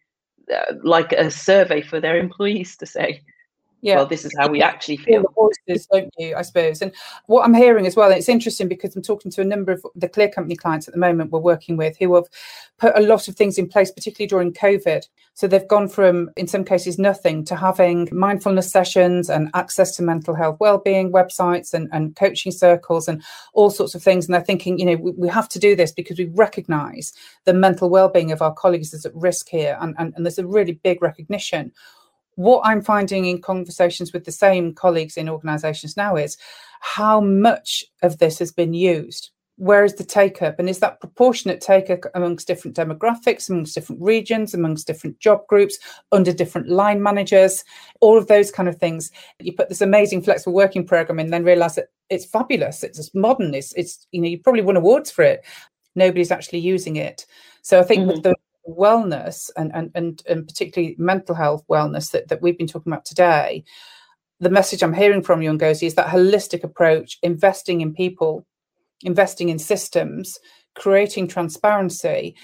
uh, 0.53 0.73
like 0.83 1.11
a 1.13 1.31
survey 1.31 1.81
for 1.81 1.99
their 1.99 2.17
employees 2.25 2.75
to 2.77 2.85
say 2.85 3.21
yeah. 3.81 3.95
well, 3.95 4.05
this 4.05 4.25
is 4.25 4.33
how 4.38 4.47
we 4.47 4.61
actually 4.61 4.97
feel. 4.97 5.21
The 5.21 5.49
voices, 5.67 5.88
don't 5.88 6.13
you? 6.17 6.35
I 6.35 6.41
suppose. 6.41 6.81
And 6.81 6.91
what 7.27 7.43
I'm 7.43 7.53
hearing 7.53 7.85
as 7.85 7.95
well, 7.95 8.11
it's 8.11 8.29
interesting 8.29 8.67
because 8.67 8.95
I'm 8.95 9.01
talking 9.01 9.31
to 9.31 9.41
a 9.41 9.45
number 9.45 9.71
of 9.71 9.85
the 9.95 10.09
Clear 10.09 10.29
Company 10.29 10.55
clients 10.55 10.88
at 10.88 10.93
the 10.93 10.99
moment 10.99 11.31
we're 11.31 11.39
working 11.39 11.77
with 11.77 11.97
who 11.97 12.15
have 12.15 12.25
put 12.77 12.97
a 12.97 13.01
lot 13.01 13.27
of 13.27 13.35
things 13.35 13.57
in 13.57 13.67
place, 13.67 13.91
particularly 13.91 14.27
during 14.27 14.53
COVID. 14.53 15.03
So 15.33 15.47
they've 15.47 15.67
gone 15.67 15.89
from, 15.89 16.31
in 16.38 16.47
some 16.47 16.63
cases, 16.63 16.97
nothing 16.97 17.43
to 17.45 17.55
having 17.55 18.07
mindfulness 18.11 18.71
sessions 18.71 19.29
and 19.29 19.49
access 19.53 19.95
to 19.97 20.03
mental 20.03 20.33
health 20.33 20.57
well-being 20.59 21.11
websites 21.11 21.73
and, 21.73 21.89
and 21.91 22.15
coaching 22.15 22.53
circles 22.53 23.07
and 23.07 23.21
all 23.53 23.69
sorts 23.69 23.95
of 23.95 24.01
things. 24.01 24.25
And 24.25 24.33
they're 24.33 24.41
thinking, 24.41 24.79
you 24.79 24.85
know, 24.85 24.95
we, 24.95 25.11
we 25.11 25.27
have 25.27 25.49
to 25.49 25.59
do 25.59 25.75
this 25.75 25.91
because 25.91 26.17
we 26.17 26.25
recognise 26.33 27.13
the 27.43 27.53
mental 27.53 27.89
well-being 27.89 28.31
of 28.31 28.41
our 28.41 28.53
colleagues 28.53 28.93
is 28.93 29.05
at 29.05 29.15
risk 29.15 29.49
here, 29.49 29.77
and, 29.81 29.93
and, 29.97 30.13
and 30.15 30.25
there's 30.25 30.39
a 30.39 30.47
really 30.47 30.73
big 30.73 31.01
recognition 31.01 31.71
what 32.35 32.61
I'm 32.65 32.81
finding 32.81 33.25
in 33.25 33.41
conversations 33.41 34.13
with 34.13 34.25
the 34.25 34.31
same 34.31 34.73
colleagues 34.73 35.17
in 35.17 35.29
organizations 35.29 35.97
now 35.97 36.15
is 36.15 36.37
how 36.81 37.19
much 37.21 37.83
of 38.03 38.17
this 38.19 38.39
has 38.39 38.51
been 38.51 38.73
used. 38.73 39.31
Where 39.57 39.85
is 39.85 39.95
the 39.95 40.03
take 40.03 40.41
up? 40.41 40.59
And 40.59 40.69
is 40.69 40.79
that 40.79 40.99
proportionate 40.99 41.61
take 41.61 41.89
up 41.89 41.99
amongst 42.13 42.45
different 42.45 42.75
demographics, 42.75 43.49
amongst 43.49 43.73
different 43.73 44.01
regions, 44.01 44.53
amongst 44.53 44.85
different 44.85 45.17
job 45.19 45.47
groups, 45.47 45.79
under 46.11 46.33
different 46.33 46.67
line 46.67 47.01
managers, 47.01 47.63
all 48.01 48.17
of 48.17 48.27
those 48.27 48.51
kind 48.51 48.67
of 48.67 48.77
things? 48.77 49.11
You 49.39 49.53
put 49.53 49.69
this 49.69 49.79
amazing 49.79 50.23
flexible 50.23 50.53
working 50.53 50.85
program 50.85 51.19
in, 51.19 51.29
then 51.29 51.45
realize 51.45 51.75
that 51.75 51.87
it's 52.09 52.25
fabulous, 52.25 52.83
it's 52.83 53.15
modern, 53.15 53.55
it's, 53.55 53.71
it's 53.73 54.05
you 54.11 54.21
know, 54.21 54.27
you 54.27 54.39
probably 54.39 54.61
won 54.61 54.75
awards 54.75 55.09
for 55.09 55.23
it. 55.23 55.45
Nobody's 55.95 56.31
actually 56.31 56.59
using 56.59 56.97
it. 56.97 57.25
So 57.61 57.79
I 57.79 57.83
think 57.83 58.01
mm-hmm. 58.01 58.09
with 58.09 58.23
the 58.23 58.35
wellness 58.67 59.49
and, 59.58 59.71
and, 59.73 59.91
and, 59.95 60.23
and 60.28 60.47
particularly 60.47 60.95
mental 60.97 61.36
health 61.36 61.63
wellness 61.69 62.12
that, 62.12 62.28
that 62.30 62.41
we've 62.41 62.58
been 62.58 62.67
talking 62.67 62.91
about 62.91 63.06
today, 63.06 63.63
the 64.39 64.49
message 64.49 64.84
I'm 64.84 64.93
hearing 64.93 65.21
from 65.21 65.41
you, 65.41 65.51
Ngozi, 65.51 65.88
is 65.88 65.95
that 65.95 66.08
holistic 66.08 66.63
approach, 66.63 67.17
investing 67.23 67.82
in 67.82 67.93
people, 67.93 68.45
investing 69.01 69.49
in 69.49 69.60
systems, 69.60 70.39
creating 70.75 71.28
transparency. 71.28 72.36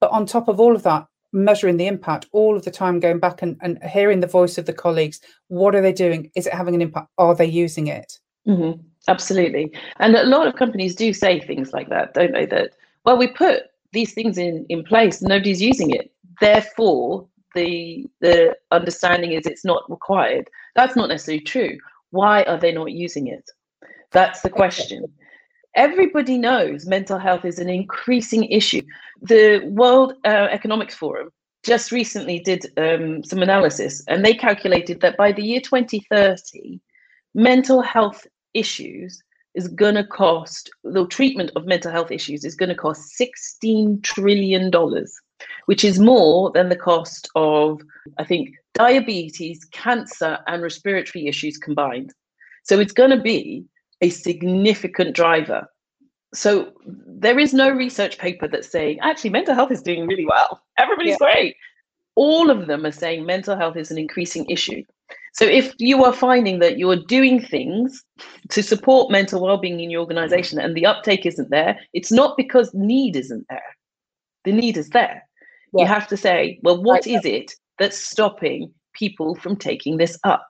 But 0.00 0.10
on 0.12 0.26
top 0.26 0.48
of 0.48 0.60
all 0.60 0.76
of 0.76 0.82
that, 0.84 1.06
measuring 1.32 1.76
the 1.76 1.86
impact 1.86 2.26
all 2.32 2.56
of 2.56 2.64
the 2.64 2.70
time, 2.70 3.00
going 3.00 3.18
back 3.18 3.42
and, 3.42 3.56
and 3.60 3.82
hearing 3.84 4.20
the 4.20 4.26
voice 4.26 4.58
of 4.58 4.66
the 4.66 4.72
colleagues. 4.72 5.20
What 5.48 5.74
are 5.74 5.82
they 5.82 5.92
doing? 5.92 6.30
Is 6.34 6.46
it 6.46 6.54
having 6.54 6.74
an 6.74 6.82
impact? 6.82 7.08
Are 7.18 7.34
they 7.34 7.46
using 7.46 7.86
it? 7.86 8.18
Mm-hmm. 8.46 8.80
Absolutely. 9.08 9.72
And 9.98 10.14
a 10.14 10.24
lot 10.24 10.46
of 10.46 10.56
companies 10.56 10.94
do 10.94 11.12
say 11.12 11.40
things 11.40 11.72
like 11.72 11.88
that, 11.88 12.14
don't 12.14 12.32
they? 12.32 12.46
That, 12.46 12.72
well, 13.04 13.16
we 13.16 13.28
put 13.28 13.64
these 13.92 14.14
things 14.14 14.38
in, 14.38 14.66
in 14.68 14.84
place, 14.84 15.22
nobody's 15.22 15.62
using 15.62 15.90
it. 15.90 16.12
Therefore, 16.40 17.26
the 17.54 18.06
the 18.20 18.56
understanding 18.70 19.32
is 19.32 19.46
it's 19.46 19.64
not 19.64 19.82
required. 19.90 20.48
That's 20.74 20.96
not 20.96 21.08
necessarily 21.08 21.42
true. 21.42 21.78
Why 22.10 22.42
are 22.44 22.58
they 22.58 22.72
not 22.72 22.92
using 22.92 23.26
it? 23.26 23.50
That's 24.12 24.40
the 24.40 24.50
question. 24.50 25.06
Everybody 25.76 26.36
knows 26.38 26.86
mental 26.86 27.18
health 27.18 27.44
is 27.44 27.58
an 27.58 27.68
increasing 27.68 28.44
issue. 28.44 28.82
The 29.22 29.62
World 29.66 30.14
uh, 30.24 30.48
Economics 30.50 30.94
Forum 30.94 31.30
just 31.62 31.92
recently 31.92 32.40
did 32.40 32.66
um, 32.76 33.22
some 33.22 33.42
analysis, 33.42 34.02
and 34.08 34.24
they 34.24 34.34
calculated 34.34 35.00
that 35.00 35.16
by 35.16 35.30
the 35.30 35.42
year 35.42 35.60
2030, 35.60 36.80
mental 37.34 37.82
health 37.82 38.26
issues 38.54 39.22
is 39.54 39.68
going 39.68 39.94
to 39.96 40.04
cost 40.04 40.70
the 40.84 41.06
treatment 41.06 41.50
of 41.56 41.66
mental 41.66 41.90
health 41.90 42.10
issues 42.10 42.44
is 42.44 42.54
going 42.54 42.68
to 42.68 42.74
cost 42.74 43.10
16 43.16 44.00
trillion 44.02 44.70
dollars 44.70 45.12
which 45.66 45.84
is 45.84 45.98
more 45.98 46.50
than 46.52 46.68
the 46.68 46.76
cost 46.76 47.28
of 47.34 47.80
i 48.18 48.24
think 48.24 48.54
diabetes 48.74 49.64
cancer 49.66 50.38
and 50.46 50.62
respiratory 50.62 51.26
issues 51.26 51.58
combined. 51.58 52.12
So 52.64 52.78
it's 52.78 52.92
going 52.92 53.10
to 53.10 53.20
be 53.20 53.64
a 54.00 54.10
significant 54.10 55.14
driver. 55.14 55.66
So 56.32 56.72
there 56.86 57.38
is 57.38 57.52
no 57.52 57.70
research 57.70 58.18
paper 58.18 58.46
that's 58.46 58.70
saying 58.70 59.00
actually 59.00 59.30
mental 59.30 59.54
health 59.54 59.72
is 59.72 59.82
doing 59.82 60.06
really 60.06 60.26
well. 60.26 60.62
Everybody's 60.78 61.16
yeah. 61.20 61.32
great. 61.32 61.56
All 62.14 62.50
of 62.50 62.66
them 62.66 62.86
are 62.86 62.92
saying 62.92 63.26
mental 63.26 63.56
health 63.56 63.76
is 63.76 63.90
an 63.90 63.98
increasing 63.98 64.48
issue 64.48 64.82
so 65.32 65.44
if 65.44 65.72
you 65.78 66.04
are 66.04 66.12
finding 66.12 66.58
that 66.58 66.78
you're 66.78 66.96
doing 66.96 67.40
things 67.40 68.02
to 68.50 68.62
support 68.62 69.10
mental 69.10 69.42
well-being 69.42 69.80
in 69.80 69.90
your 69.90 70.00
organization 70.00 70.58
and 70.58 70.76
the 70.76 70.86
uptake 70.86 71.24
isn't 71.24 71.50
there, 71.50 71.78
it's 71.92 72.10
not 72.10 72.36
because 72.36 72.70
need 72.74 73.16
isn't 73.16 73.46
there. 73.48 73.76
The 74.44 74.52
need 74.52 74.76
is 74.76 74.88
there. 74.90 75.22
Yeah. 75.72 75.82
You 75.82 75.86
have 75.88 76.08
to 76.08 76.16
say, 76.16 76.58
well, 76.62 76.82
what 76.82 77.06
is 77.06 77.24
it 77.24 77.52
that's 77.78 77.96
stopping 77.96 78.72
people 78.92 79.36
from 79.36 79.56
taking 79.56 79.98
this 79.98 80.18
up? 80.24 80.46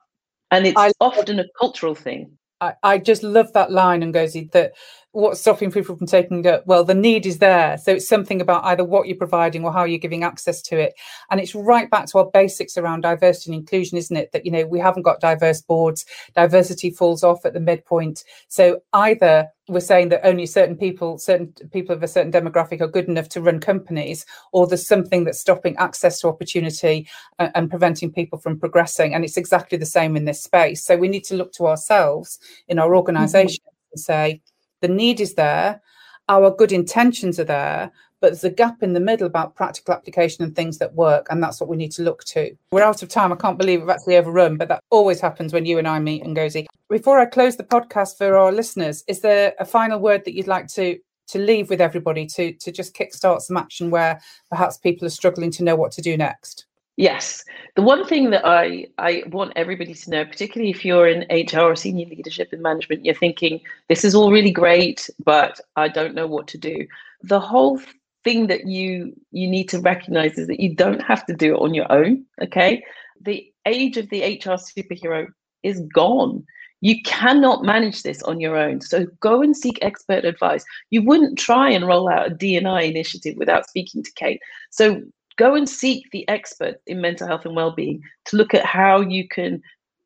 And 0.49 0.65
it's 0.65 0.77
I, 0.77 0.91
often 0.99 1.39
a 1.39 1.45
cultural 1.59 1.95
thing. 1.95 2.37
I, 2.59 2.73
I 2.83 2.97
just 2.97 3.23
love 3.23 3.53
that 3.53 3.71
line, 3.71 4.03
and 4.03 4.13
Ngozi, 4.13 4.51
that 4.51 4.73
what's 5.13 5.41
stopping 5.41 5.71
people 5.71 5.97
from 5.97 6.07
taking 6.07 6.43
it? 6.45 6.63
Well, 6.65 6.83
the 6.83 6.93
need 6.93 7.25
is 7.25 7.39
there. 7.39 7.77
So 7.77 7.93
it's 7.93 8.07
something 8.07 8.39
about 8.39 8.63
either 8.63 8.83
what 8.83 9.07
you're 9.07 9.17
providing 9.17 9.65
or 9.65 9.71
how 9.73 9.83
you're 9.83 9.99
giving 9.99 10.23
access 10.23 10.61
to 10.63 10.79
it. 10.79 10.93
And 11.29 11.39
it's 11.39 11.53
right 11.53 11.89
back 11.89 12.05
to 12.07 12.19
our 12.19 12.31
basics 12.31 12.77
around 12.77 13.01
diversity 13.01 13.51
and 13.51 13.59
inclusion, 13.59 13.97
isn't 13.97 14.15
it? 14.15 14.31
That, 14.31 14.45
you 14.45 14.51
know, 14.51 14.65
we 14.65 14.79
haven't 14.79 15.03
got 15.03 15.19
diverse 15.19 15.61
boards, 15.61 16.05
diversity 16.35 16.91
falls 16.91 17.23
off 17.23 17.45
at 17.45 17.53
the 17.53 17.59
midpoint. 17.59 18.23
So 18.47 18.81
either 18.93 19.49
we're 19.67 19.81
saying 19.81 20.09
that 20.09 20.25
only 20.25 20.45
certain 20.45 20.77
people, 20.77 21.17
certain 21.17 21.53
people 21.71 21.95
of 21.95 22.03
a 22.03 22.07
certain 22.07 22.31
demographic 22.31 22.81
are 22.81 22.87
good 22.87 23.07
enough 23.07 23.29
to 23.29 23.41
run 23.41 23.59
companies, 23.59 24.25
or 24.53 24.65
there's 24.65 24.87
something 24.87 25.23
that's 25.23 25.39
stopping 25.39 25.75
access 25.77 26.19
to 26.21 26.27
opportunity 26.27 27.07
and, 27.37 27.51
and 27.55 27.69
preventing 27.69 28.11
people 28.11 28.39
from 28.39 28.59
progressing. 28.59 29.13
And 29.13 29.23
it's 29.23 29.37
exactly 29.37 29.77
the 29.77 29.85
same 29.85 30.15
in 30.15 30.25
this 30.25 30.41
space. 30.41 30.83
So 30.83 30.95
we 30.95 31.09
need 31.09 31.25
to 31.25 31.35
look 31.35 31.51
to 31.53 31.67
ourselves 31.67 32.39
in 32.67 32.79
our 32.79 32.95
organization 32.95 33.63
mm-hmm. 33.63 33.93
and 33.93 33.99
say, 33.99 34.41
the 34.81 34.87
need 34.87 35.19
is 35.19 35.35
there, 35.35 35.81
our 36.27 36.51
good 36.51 36.71
intentions 36.71 37.39
are 37.39 37.45
there, 37.45 37.91
but 38.21 38.27
there's 38.27 38.43
a 38.43 38.49
gap 38.49 38.83
in 38.83 38.93
the 38.93 38.99
middle 38.99 39.25
about 39.25 39.55
practical 39.55 39.93
application 39.93 40.43
and 40.43 40.55
things 40.55 40.77
that 40.77 40.93
work. 40.93 41.27
And 41.29 41.43
that's 41.43 41.59
what 41.59 41.69
we 41.69 41.75
need 41.75 41.91
to 41.93 42.03
look 42.03 42.23
to. 42.25 42.55
We're 42.71 42.83
out 42.83 43.01
of 43.01 43.09
time. 43.09 43.33
I 43.33 43.35
can't 43.35 43.57
believe 43.57 43.81
we've 43.81 43.89
actually 43.89 44.17
overrun, 44.17 44.57
but 44.57 44.67
that 44.67 44.83
always 44.91 45.19
happens 45.19 45.53
when 45.53 45.65
you 45.65 45.79
and 45.79 45.87
I 45.87 45.99
meet, 45.99 46.23
Ngozi. 46.23 46.67
Before 46.89 47.19
I 47.19 47.25
close 47.25 47.57
the 47.57 47.63
podcast 47.63 48.17
for 48.17 48.37
our 48.37 48.51
listeners, 48.51 49.03
is 49.07 49.21
there 49.21 49.53
a 49.59 49.65
final 49.65 49.99
word 49.99 50.23
that 50.25 50.35
you'd 50.35 50.47
like 50.47 50.67
to 50.69 50.99
to 51.27 51.39
leave 51.39 51.69
with 51.69 51.79
everybody 51.79 52.25
to 52.25 52.51
to 52.53 52.71
just 52.71 52.93
kickstart 52.93 53.41
some 53.41 53.55
action 53.55 53.89
where 53.89 54.19
perhaps 54.49 54.77
people 54.77 55.05
are 55.05 55.11
struggling 55.11 55.49
to 55.51 55.63
know 55.63 55.75
what 55.75 55.91
to 55.93 56.01
do 56.01 56.17
next? 56.17 56.65
Yes. 56.97 57.43
The 57.75 57.81
one 57.81 58.05
thing 58.05 58.29
that 58.31 58.45
I, 58.45 58.87
I 58.97 59.23
want 59.27 59.53
everybody 59.55 59.93
to 59.93 60.09
know, 60.09 60.25
particularly 60.25 60.71
if 60.71 60.83
you're 60.83 61.07
in 61.07 61.25
HR 61.29 61.61
or 61.61 61.75
senior 61.75 62.05
leadership 62.05 62.49
and 62.51 62.61
management, 62.61 63.05
you're 63.05 63.15
thinking, 63.15 63.61
this 63.87 64.03
is 64.03 64.13
all 64.13 64.31
really 64.31 64.51
great, 64.51 65.09
but 65.23 65.59
I 65.75 65.87
don't 65.87 66.15
know 66.15 66.27
what 66.27 66.47
to 66.49 66.57
do. 66.57 66.85
The 67.23 67.39
whole 67.39 67.79
thing 68.23 68.47
that 68.47 68.67
you 68.67 69.13
you 69.31 69.47
need 69.47 69.67
to 69.69 69.79
recognize 69.79 70.37
is 70.37 70.47
that 70.47 70.59
you 70.59 70.75
don't 70.75 71.01
have 71.01 71.25
to 71.25 71.35
do 71.35 71.55
it 71.55 71.61
on 71.61 71.73
your 71.73 71.91
own. 71.91 72.25
Okay. 72.41 72.83
The 73.21 73.51
age 73.65 73.97
of 73.97 74.09
the 74.09 74.21
HR 74.21 74.57
superhero 74.57 75.27
is 75.63 75.79
gone. 75.93 76.43
You 76.81 77.01
cannot 77.03 77.63
manage 77.63 78.01
this 78.01 78.23
on 78.23 78.39
your 78.39 78.57
own. 78.57 78.81
So 78.81 79.05
go 79.19 79.41
and 79.41 79.55
seek 79.55 79.77
expert 79.81 80.25
advice. 80.25 80.65
You 80.89 81.03
wouldn't 81.03 81.37
try 81.37 81.69
and 81.69 81.87
roll 81.87 82.09
out 82.09 82.25
a 82.25 82.33
D&I 82.33 82.81
initiative 82.81 83.35
without 83.37 83.69
speaking 83.69 84.01
to 84.03 84.11
Kate. 84.15 84.41
So 84.71 85.03
go 85.41 85.55
and 85.55 85.67
seek 85.67 86.07
the 86.11 86.27
expert 86.29 86.75
in 86.85 87.01
mental 87.01 87.25
health 87.27 87.45
and 87.45 87.55
well-being 87.55 87.99
to 88.25 88.37
look 88.37 88.53
at 88.53 88.63
how 88.63 89.01
you 89.01 89.27
can 89.27 89.59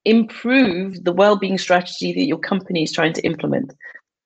improve 0.05 1.03
the 1.03 1.11
well-being 1.11 1.57
strategy 1.57 2.13
that 2.13 2.25
your 2.25 2.37
company 2.37 2.83
is 2.83 2.91
trying 2.93 3.11
to 3.11 3.25
implement. 3.25 3.73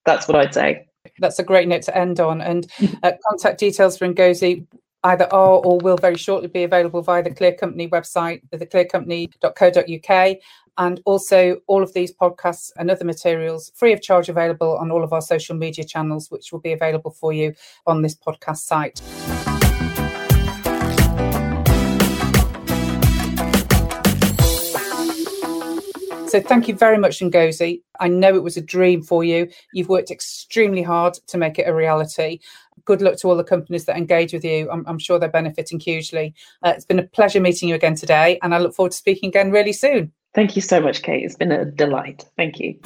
That's 0.05 0.27
what 0.27 0.37
i'd 0.37 0.53
say. 0.53 0.85
That's 1.17 1.39
a 1.39 1.43
great 1.43 1.67
note 1.67 1.81
to 1.83 1.97
end 1.97 2.19
on. 2.19 2.41
And 2.41 2.67
uh, 3.01 3.13
contact 3.27 3.59
details 3.59 3.97
for 3.97 4.07
ngozi 4.07 4.67
either 5.03 5.33
are 5.33 5.57
or 5.65 5.79
will 5.79 5.97
very 5.97 6.17
shortly 6.17 6.47
be 6.47 6.63
available 6.63 7.01
via 7.01 7.23
the 7.23 7.31
clear 7.31 7.53
company 7.53 7.87
website 7.87 8.41
the 8.51 8.57
theclearcompany.co.uk 8.57 10.37
and 10.77 11.01
also 11.05 11.57
all 11.67 11.81
of 11.81 11.93
these 11.93 12.13
podcasts 12.13 12.71
and 12.77 12.91
other 12.91 13.05
materials 13.05 13.71
free 13.75 13.93
of 13.93 14.01
charge 14.01 14.27
available 14.27 14.77
on 14.77 14.91
all 14.91 15.03
of 15.03 15.13
our 15.13 15.21
social 15.21 15.55
media 15.55 15.85
channels 15.85 16.29
which 16.29 16.51
will 16.51 16.59
be 16.59 16.73
available 16.73 17.11
for 17.11 17.31
you 17.31 17.53
on 17.87 18.01
this 18.01 18.13
podcast 18.13 18.57
site 18.57 19.01
So 26.29 26.39
thank 26.39 26.67
you 26.67 26.75
very 26.75 26.99
much, 26.99 27.19
Ngozi. 27.19 27.81
I 27.99 28.07
know 28.07 28.35
it 28.35 28.43
was 28.43 28.55
a 28.55 28.61
dream 28.61 29.01
for 29.01 29.23
you. 29.23 29.49
You've 29.73 29.89
worked 29.89 30.11
extremely 30.11 30.83
hard 30.83 31.15
to 31.25 31.37
make 31.39 31.57
it 31.57 31.67
a 31.67 31.73
reality. 31.73 32.39
Good 32.85 33.01
luck 33.01 33.17
to 33.17 33.27
all 33.27 33.35
the 33.35 33.43
companies 33.43 33.85
that 33.85 33.97
engage 33.97 34.31
with 34.31 34.45
you. 34.45 34.69
I'm, 34.71 34.85
I'm 34.87 34.99
sure 34.99 35.17
they're 35.17 35.29
benefiting 35.29 35.79
hugely. 35.79 36.35
Uh, 36.61 36.73
it's 36.75 36.85
been 36.85 36.99
a 36.99 37.03
pleasure 37.03 37.39
meeting 37.39 37.67
you 37.67 37.75
again 37.75 37.95
today, 37.95 38.37
and 38.43 38.53
I 38.53 38.59
look 38.59 38.75
forward 38.75 38.91
to 38.91 38.97
speaking 38.97 39.29
again 39.29 39.49
really 39.51 39.73
soon. 39.73 40.11
Thank 40.35 40.55
you 40.55 40.61
so 40.61 40.79
much, 40.79 41.01
Kate. 41.01 41.23
It's 41.23 41.35
been 41.35 41.51
a 41.51 41.65
delight. 41.65 42.25
Thank 42.37 42.59
you. 42.59 42.79